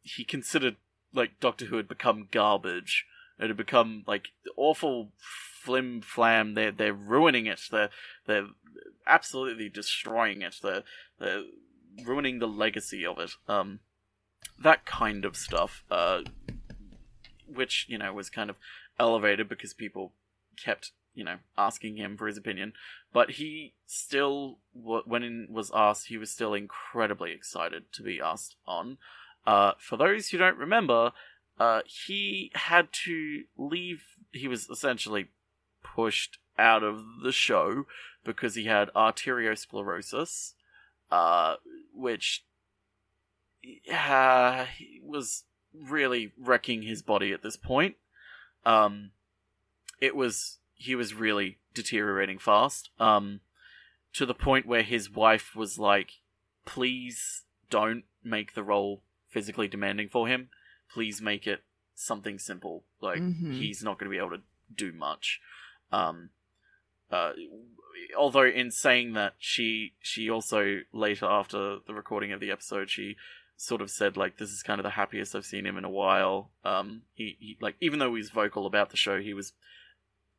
he 0.02 0.24
considered 0.24 0.78
like 1.14 1.40
Doctor 1.40 1.66
Who 1.66 1.78
had 1.78 1.88
become 1.88 2.28
garbage. 2.32 3.06
It 3.40 3.48
had 3.48 3.58
become 3.58 4.04
like 4.08 4.30
awful 4.56 5.12
flim 5.18 6.02
flam. 6.02 6.54
They're 6.54 6.72
they're 6.72 6.94
ruining 6.94 7.46
it. 7.46 7.62
They're 7.72 7.90
they're 8.26 8.48
absolutely 9.06 9.70
destroying 9.70 10.42
it. 10.42 10.56
They're 10.64 10.84
they're 11.20 11.44
ruining 12.06 12.40
the 12.40 12.48
legacy 12.48 13.06
of 13.06 13.20
it. 13.20 13.32
Um, 13.48 13.80
that 14.62 14.86
kind 14.86 15.26
of 15.26 15.36
stuff. 15.36 15.84
Uh, 15.90 16.22
which 17.54 17.86
you 17.88 17.98
know 17.98 18.14
was 18.14 18.30
kind 18.30 18.50
of 18.50 18.56
elevated 19.00 19.50
because 19.50 19.74
people 19.74 20.14
kept 20.62 20.92
you 21.14 21.24
know 21.24 21.38
asking 21.58 21.98
him 21.98 22.18
for 22.18 22.28
his 22.28 22.38
opinion. 22.38 22.74
But 23.12 23.32
he 23.32 23.74
still, 23.86 24.58
when 24.74 25.48
was 25.50 25.72
asked, 25.74 26.08
he 26.08 26.18
was 26.18 26.32
still 26.32 26.54
incredibly 26.54 27.32
excited 27.32 27.92
to 27.94 28.04
be 28.04 28.20
asked 28.20 28.56
on. 28.68 28.98
Uh, 29.46 29.74
for 29.78 29.98
those 29.98 30.30
who 30.30 30.38
don't 30.38 30.58
remember, 30.58 31.12
uh, 31.60 31.82
he 31.86 32.52
had 32.56 32.92
to 33.06 33.44
leave. 33.58 34.04
He 34.32 34.48
was 34.48 34.70
essentially 34.70 35.28
pushed 35.84 36.40
out 36.58 36.84
of 36.84 37.04
the 37.24 37.32
show 37.32 37.86
because 38.24 38.56
he 38.56 38.66
had 38.66 38.90
arteriosclerosis, 38.96 40.54
uh, 41.12 41.56
which 41.94 42.44
uh, 43.92 44.66
he 44.66 45.00
was 45.04 45.44
really 45.74 46.32
wrecking 46.38 46.84
his 46.84 47.02
body 47.02 47.32
at 47.32 47.42
this 47.44 47.58
point. 47.58 47.96
Um, 48.66 49.12
it 50.00 50.16
was 50.16 50.58
he 50.76 50.96
was 50.96 51.14
really 51.14 51.60
deteriorating 51.74 52.40
fast. 52.40 52.90
Um, 53.00 53.42
to 54.14 54.26
the 54.26 54.34
point 54.34 54.66
where 54.68 54.84
his 54.84 55.10
wife 55.10 55.56
was 55.56 55.80
like, 55.80 56.22
"Please 56.66 57.44
don't 57.70 58.04
make 58.24 58.54
the 58.54 58.64
role 58.64 59.02
physically 59.30 59.68
demanding 59.68 60.10
for 60.10 60.28
him. 60.28 60.50
Please 60.92 61.22
make 61.22 61.48
it 61.48 61.64
something 61.96 62.38
simple. 62.38 62.84
Like 63.02 63.22
Mhm. 63.22 63.58
he's 63.58 63.82
not 63.84 63.98
going 63.98 64.12
to 64.12 64.16
be 64.16 64.20
able 64.24 64.38
to 64.38 64.44
do 64.74 64.92
much." 64.92 65.42
Um, 65.92 66.30
uh, 67.14 67.34
although 68.18 68.46
in 68.46 68.72
saying 68.72 69.14
that, 69.14 69.36
she 69.38 69.94
she 70.02 70.30
also 70.30 70.80
later 70.92 71.26
after 71.26 71.78
the 71.86 71.94
recording 71.94 72.32
of 72.32 72.40
the 72.40 72.52
episode, 72.52 72.90
she 72.90 73.16
sort 73.56 73.82
of 73.82 73.90
said 73.92 74.18
like 74.18 74.38
this 74.38 74.50
is 74.50 74.64
kind 74.64 74.80
of 74.80 74.84
the 74.84 74.90
happiest 74.90 75.36
I've 75.36 75.46
seen 75.46 75.66
him 75.66 75.78
in 75.78 75.86
a 75.86 75.90
while. 75.90 76.50
Um, 76.66 77.04
he, 77.14 77.38
he 77.40 77.58
like 77.62 77.76
even 77.80 78.00
though 78.00 78.16
he's 78.16 78.30
vocal 78.30 78.66
about 78.66 78.90
the 78.90 78.98
show, 78.98 79.20
he 79.22 79.34
was 79.34 79.54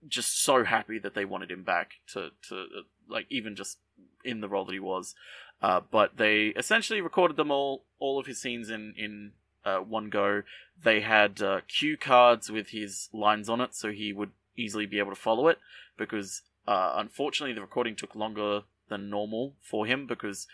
just 0.07 0.43
so 0.43 0.65
happy 0.65 0.99
that 0.99 1.15
they 1.15 1.25
wanted 1.25 1.51
him 1.51 1.63
back 1.63 1.93
to 2.13 2.31
to 2.49 2.57
uh, 2.57 2.83
like 3.09 3.27
even 3.31 3.55
just 3.55 3.79
in 4.25 4.41
the 4.41 4.49
role 4.49 4.65
that 4.65 4.73
he 4.73 4.81
was. 4.81 5.15
Uh, 5.63 5.81
but 5.91 6.17
they 6.17 6.47
essentially 6.57 7.01
recorded 7.01 7.37
them 7.37 7.51
all 7.51 7.85
all 7.99 8.19
of 8.19 8.27
his 8.27 8.41
scenes 8.41 8.69
in 8.69 8.95
in 8.97 9.33
uh, 9.65 9.79
one 9.79 10.11
go. 10.11 10.43
They 10.83 11.01
had 11.01 11.41
uh, 11.41 11.61
cue 11.69 11.97
cards 11.97 12.51
with 12.51 12.71
his 12.71 13.09
lines 13.13 13.49
on 13.49 13.61
it, 13.61 13.75
so 13.75 13.93
he 13.93 14.13
would 14.13 14.33
easily 14.57 14.87
be 14.87 14.99
able 14.99 15.11
to 15.11 15.17
follow 15.17 15.49
it. 15.49 15.59
Because 15.97 16.43
uh, 16.67 16.95
unfortunately, 16.97 17.55
the 17.55 17.61
recording 17.61 17.97
took 17.97 18.15
longer 18.15 18.63
than 18.89 19.11
normal 19.11 19.55
for 19.61 19.87
him 19.87 20.07
because 20.07 20.47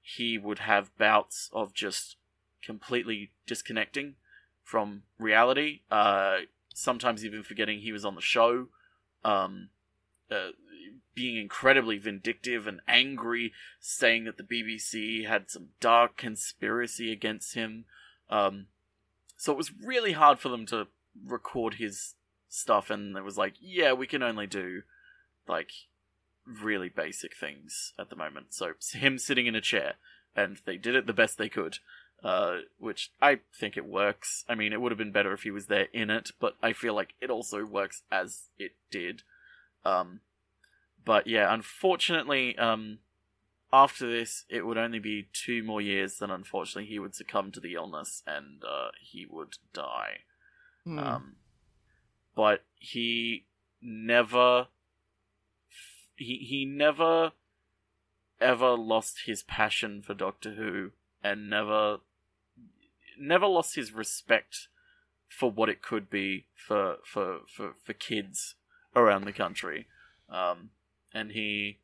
he 0.00 0.38
would 0.38 0.60
have 0.60 0.96
bouts 0.98 1.50
of 1.52 1.74
just 1.74 2.16
completely 2.62 3.30
disconnecting 3.46 4.14
from 4.62 5.02
reality. 5.18 5.80
Uh, 5.90 6.38
sometimes 6.74 7.24
even 7.24 7.42
forgetting 7.42 7.80
he 7.80 7.92
was 7.92 8.04
on 8.04 8.14
the 8.14 8.20
show. 8.20 8.68
Um, 9.24 9.70
uh, 10.30 10.50
being 11.14 11.36
incredibly 11.36 11.98
vindictive 11.98 12.66
and 12.66 12.80
angry, 12.86 13.52
saying 13.80 14.24
that 14.24 14.36
the 14.36 14.42
BBC 14.42 15.26
had 15.26 15.50
some 15.50 15.68
dark 15.80 16.16
conspiracy 16.16 17.10
against 17.10 17.54
him. 17.54 17.86
Um, 18.28 18.66
so 19.36 19.50
it 19.50 19.56
was 19.56 19.72
really 19.72 20.12
hard 20.12 20.38
for 20.38 20.50
them 20.50 20.66
to 20.66 20.88
record 21.24 21.74
his 21.74 22.14
stuff, 22.48 22.90
and 22.90 23.16
it 23.16 23.24
was 23.24 23.38
like, 23.38 23.54
yeah, 23.60 23.94
we 23.94 24.06
can 24.06 24.22
only 24.22 24.46
do 24.46 24.82
like 25.48 25.70
really 26.46 26.88
basic 26.88 27.36
things 27.36 27.92
at 27.98 28.10
the 28.10 28.16
moment. 28.16 28.54
So 28.54 28.72
him 28.92 29.18
sitting 29.18 29.46
in 29.46 29.54
a 29.54 29.60
chair, 29.60 29.94
and 30.34 30.58
they 30.64 30.76
did 30.76 30.94
it 30.94 31.06
the 31.06 31.12
best 31.12 31.38
they 31.38 31.48
could. 31.48 31.78
Uh, 32.24 32.60
which 32.78 33.12
I 33.20 33.40
think 33.54 33.76
it 33.76 33.84
works. 33.84 34.44
I 34.48 34.54
mean, 34.54 34.72
it 34.72 34.80
would 34.80 34.90
have 34.90 34.98
been 34.98 35.12
better 35.12 35.32
if 35.32 35.42
he 35.42 35.50
was 35.50 35.66
there 35.66 35.88
in 35.92 36.08
it, 36.10 36.30
but 36.40 36.56
I 36.62 36.72
feel 36.72 36.94
like 36.94 37.14
it 37.20 37.30
also 37.30 37.64
works 37.64 38.02
as 38.10 38.48
it 38.58 38.72
did. 38.90 39.22
Um, 39.84 40.20
but 41.04 41.26
yeah, 41.26 41.52
unfortunately, 41.52 42.56
um, 42.58 42.98
after 43.72 44.10
this, 44.10 44.44
it 44.48 44.66
would 44.66 44.78
only 44.78 44.98
be 44.98 45.28
two 45.32 45.62
more 45.62 45.80
years. 45.80 46.18
Then, 46.18 46.30
unfortunately, 46.30 46.88
he 46.88 46.98
would 46.98 47.14
succumb 47.14 47.52
to 47.52 47.60
the 47.60 47.74
illness 47.74 48.22
and 48.26 48.62
uh, 48.64 48.88
he 49.00 49.26
would 49.28 49.58
die. 49.72 50.20
Hmm. 50.84 50.98
Um, 50.98 51.36
but 52.34 52.64
he 52.78 53.44
never, 53.80 54.68
he 56.16 56.38
he 56.38 56.64
never 56.64 57.32
ever 58.40 58.70
lost 58.76 59.22
his 59.26 59.42
passion 59.42 60.02
for 60.02 60.14
Doctor 60.14 60.52
Who, 60.54 60.90
and 61.22 61.48
never, 61.48 61.98
never 63.18 63.46
lost 63.46 63.76
his 63.76 63.92
respect 63.92 64.68
for 65.28 65.50
what 65.50 65.68
it 65.68 65.82
could 65.82 66.10
be 66.10 66.46
for 66.54 66.96
for 67.04 67.40
for, 67.48 67.72
for 67.84 67.92
kids 67.92 68.54
around 68.94 69.24
the 69.24 69.32
country. 69.32 69.86
Um, 70.28 70.70
and 71.12 71.32
he, 71.32 71.78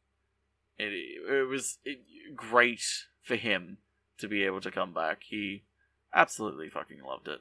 it, 0.78 0.92
it 0.92 1.48
was 1.48 1.78
great 2.34 2.82
for 3.22 3.36
him 3.36 3.78
to 4.18 4.28
be 4.28 4.44
able 4.44 4.60
to 4.60 4.70
come 4.70 4.92
back. 4.92 5.22
He 5.28 5.62
absolutely 6.14 6.68
fucking 6.68 7.02
loved 7.02 7.28
it. 7.28 7.40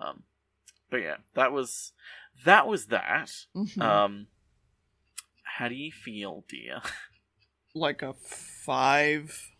Um, 0.00 0.24
but 0.90 0.98
yeah, 0.98 1.16
that 1.34 1.52
was 1.52 1.92
that 2.44 2.66
was 2.66 2.86
that. 2.86 3.30
Mhm. 3.54 3.80
Um, 3.82 4.26
how 5.56 5.68
do 5.68 5.74
you 5.74 5.90
feel, 5.90 6.44
dear? 6.48 6.82
like 7.74 8.02
a 8.02 8.12
five. 8.12 9.52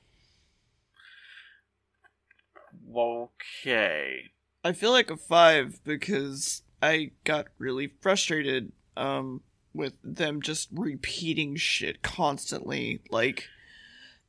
Okay. 2.95 4.31
I 4.63 4.73
feel 4.73 4.91
like 4.91 5.11
a 5.11 5.17
five 5.17 5.81
because 5.85 6.63
I 6.83 7.13
got 7.25 7.47
really 7.59 7.93
frustrated 8.01 8.73
um 8.97 9.43
with 9.73 9.95
them 10.03 10.43
just 10.43 10.69
repeating 10.73 11.57
shit 11.57 12.03
constantly. 12.03 13.01
Like 13.11 13.45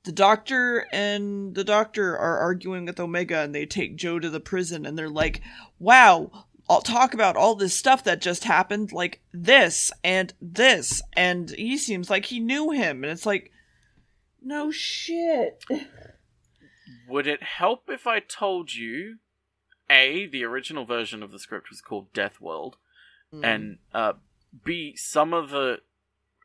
the 0.03 0.13
doctor 0.13 0.87
and 0.93 1.53
the 1.53 1.65
doctor 1.65 2.17
are 2.17 2.37
arguing 2.37 2.85
with 2.85 2.99
Omega 2.99 3.39
and 3.39 3.53
they 3.53 3.65
take 3.65 3.97
Jo 3.97 4.19
to 4.19 4.29
the 4.29 4.39
prison 4.39 4.85
and 4.85 4.97
they're 4.97 5.09
like, 5.09 5.41
"Wow, 5.79 6.46
I'll 6.69 6.81
talk 6.81 7.13
about 7.13 7.35
all 7.37 7.55
this 7.55 7.73
stuff 7.73 8.03
that 8.03 8.21
just 8.21 8.43
happened 8.43 8.91
like 8.91 9.21
this 9.31 9.91
and 10.03 10.33
this." 10.41 11.01
And 11.13 11.49
he 11.51 11.77
seems 11.77 12.09
like 12.09 12.25
he 12.25 12.39
knew 12.39 12.71
him 12.71 13.03
and 13.03 13.11
it's 13.11 13.25
like 13.25 13.51
no 14.41 14.71
shit. 14.71 15.63
Would 17.07 17.27
it 17.27 17.43
help 17.43 17.83
if 17.89 18.05
I 18.05 18.19
told 18.19 18.73
you, 18.73 19.17
A, 19.89 20.25
the 20.25 20.43
original 20.43 20.85
version 20.85 21.23
of 21.23 21.31
the 21.31 21.39
script 21.39 21.69
was 21.69 21.81
called 21.81 22.11
Death 22.13 22.41
World, 22.41 22.77
and 23.43 23.77
uh, 23.93 24.13
B, 24.63 24.95
some 24.95 25.33
of 25.33 25.49
the 25.49 25.79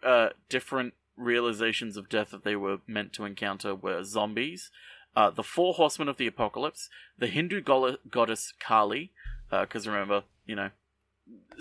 uh, 0.04 0.30
different 0.48 0.94
realizations 1.16 1.96
of 1.96 2.08
death 2.08 2.30
that 2.30 2.44
they 2.44 2.56
were 2.56 2.78
meant 2.86 3.12
to 3.14 3.24
encounter 3.24 3.74
were 3.74 4.02
zombies, 4.02 4.70
uh, 5.14 5.30
the 5.30 5.42
Four 5.42 5.74
Horsemen 5.74 6.08
of 6.08 6.16
the 6.16 6.26
Apocalypse, 6.26 6.88
the 7.18 7.26
Hindu 7.26 7.60
go- 7.60 7.96
goddess 8.10 8.52
Kali, 8.58 9.12
because 9.60 9.86
remember, 9.86 10.24
you 10.46 10.56
know, 10.56 10.70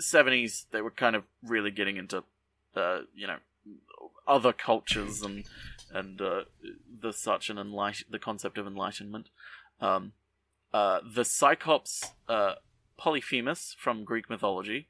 70s, 0.00 0.64
they 0.70 0.80
were 0.80 0.90
kind 0.90 1.14
of 1.14 1.24
really 1.42 1.70
getting 1.70 1.96
into, 1.96 2.24
uh, 2.74 3.00
you 3.14 3.26
know, 3.26 3.36
other 4.26 4.52
cultures 4.52 5.22
and 5.22 5.44
and 5.92 6.20
uh, 6.20 6.42
the 7.00 7.12
such 7.12 7.50
an 7.50 7.56
enlight- 7.56 8.10
the 8.10 8.18
concept 8.18 8.56
of 8.58 8.66
enlightenment. 8.66 9.28
Um, 9.80 10.12
uh, 10.72 11.00
the 11.04 11.24
Cyclops 11.24 12.12
uh, 12.28 12.54
Polyphemus 12.96 13.76
from 13.78 14.04
Greek 14.04 14.30
mythology, 14.30 14.88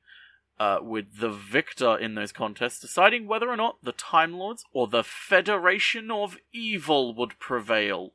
uh, 0.60 0.78
with 0.80 1.18
the 1.18 1.30
victor 1.30 1.96
in 1.96 2.14
those 2.14 2.30
contests 2.30 2.78
deciding 2.78 3.26
whether 3.26 3.48
or 3.48 3.56
not 3.56 3.78
the 3.82 3.92
Time 3.92 4.34
Lords 4.34 4.64
or 4.72 4.86
the 4.86 5.02
Federation 5.02 6.10
of 6.10 6.36
Evil 6.52 7.14
would 7.14 7.38
prevail. 7.40 8.12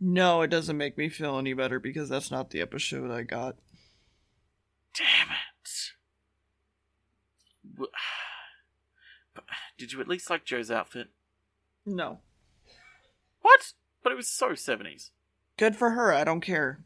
No, 0.00 0.42
it 0.42 0.48
doesn't 0.48 0.76
make 0.76 0.96
me 0.96 1.08
feel 1.08 1.38
any 1.38 1.52
better 1.54 1.80
because 1.80 2.08
that's 2.08 2.30
not 2.30 2.50
the 2.50 2.60
episode 2.60 3.10
I 3.10 3.22
got. 3.22 3.56
Damn 4.94 5.30
it! 5.30 5.38
Did 9.78 9.92
you 9.92 10.00
at 10.00 10.08
least 10.08 10.28
like 10.28 10.44
Jo's 10.44 10.70
outfit? 10.70 11.08
No. 11.86 12.18
What? 13.42 13.72
But 14.02 14.12
it 14.12 14.16
was 14.16 14.28
so 14.28 14.50
70s. 14.50 15.10
Good 15.56 15.76
for 15.76 15.90
her, 15.90 16.12
I 16.12 16.24
don't 16.24 16.40
care. 16.40 16.80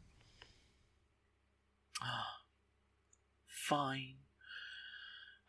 Fine. 3.47 4.15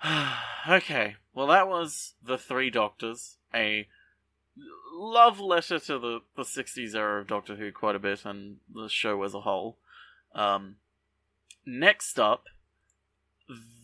okay, 0.68 1.16
well, 1.34 1.48
that 1.48 1.68
was 1.68 2.14
The 2.22 2.38
Three 2.38 2.70
Doctors, 2.70 3.36
a 3.54 3.86
love 4.92 5.40
letter 5.40 5.78
to 5.78 5.98
the, 5.98 6.20
the 6.36 6.42
60s 6.42 6.94
era 6.94 7.20
of 7.20 7.26
Doctor 7.26 7.56
Who 7.56 7.72
quite 7.72 7.96
a 7.96 8.00
bit 8.00 8.24
and 8.24 8.58
the 8.72 8.88
show 8.88 9.22
as 9.22 9.34
a 9.34 9.40
whole. 9.40 9.78
Um, 10.34 10.76
next 11.66 12.18
up, 12.18 12.44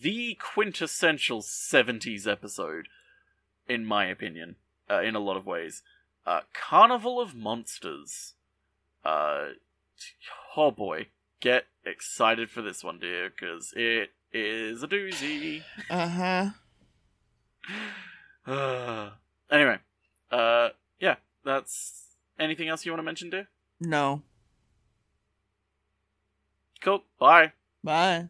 the 0.00 0.38
quintessential 0.40 1.42
70s 1.42 2.26
episode, 2.26 2.88
in 3.68 3.84
my 3.84 4.06
opinion, 4.06 4.56
uh, 4.90 5.02
in 5.02 5.14
a 5.14 5.20
lot 5.20 5.36
of 5.36 5.46
ways. 5.46 5.82
Uh, 6.26 6.40
Carnival 6.52 7.20
of 7.20 7.34
Monsters. 7.34 8.34
Uh, 9.04 9.48
oh 10.56 10.70
boy, 10.70 11.08
get 11.40 11.64
excited 11.84 12.50
for 12.50 12.62
this 12.62 12.84
one, 12.84 12.98
dear, 12.98 13.30
because 13.30 13.72
it 13.76 14.10
is 14.32 14.82
a 14.82 14.88
doozy. 14.88 15.62
Uh 15.88 16.08
huh. 16.08 16.50
Uh, 18.46 19.10
anyway, 19.50 19.78
uh, 20.30 20.70
yeah, 20.98 21.16
that's 21.44 22.04
anything 22.38 22.68
else 22.68 22.84
you 22.84 22.92
want 22.92 23.00
to 23.00 23.04
mention, 23.04 23.30
dear? 23.30 23.48
No. 23.80 24.22
Cool. 26.80 27.02
Bye. 27.18 27.52
Bye. 27.84 28.18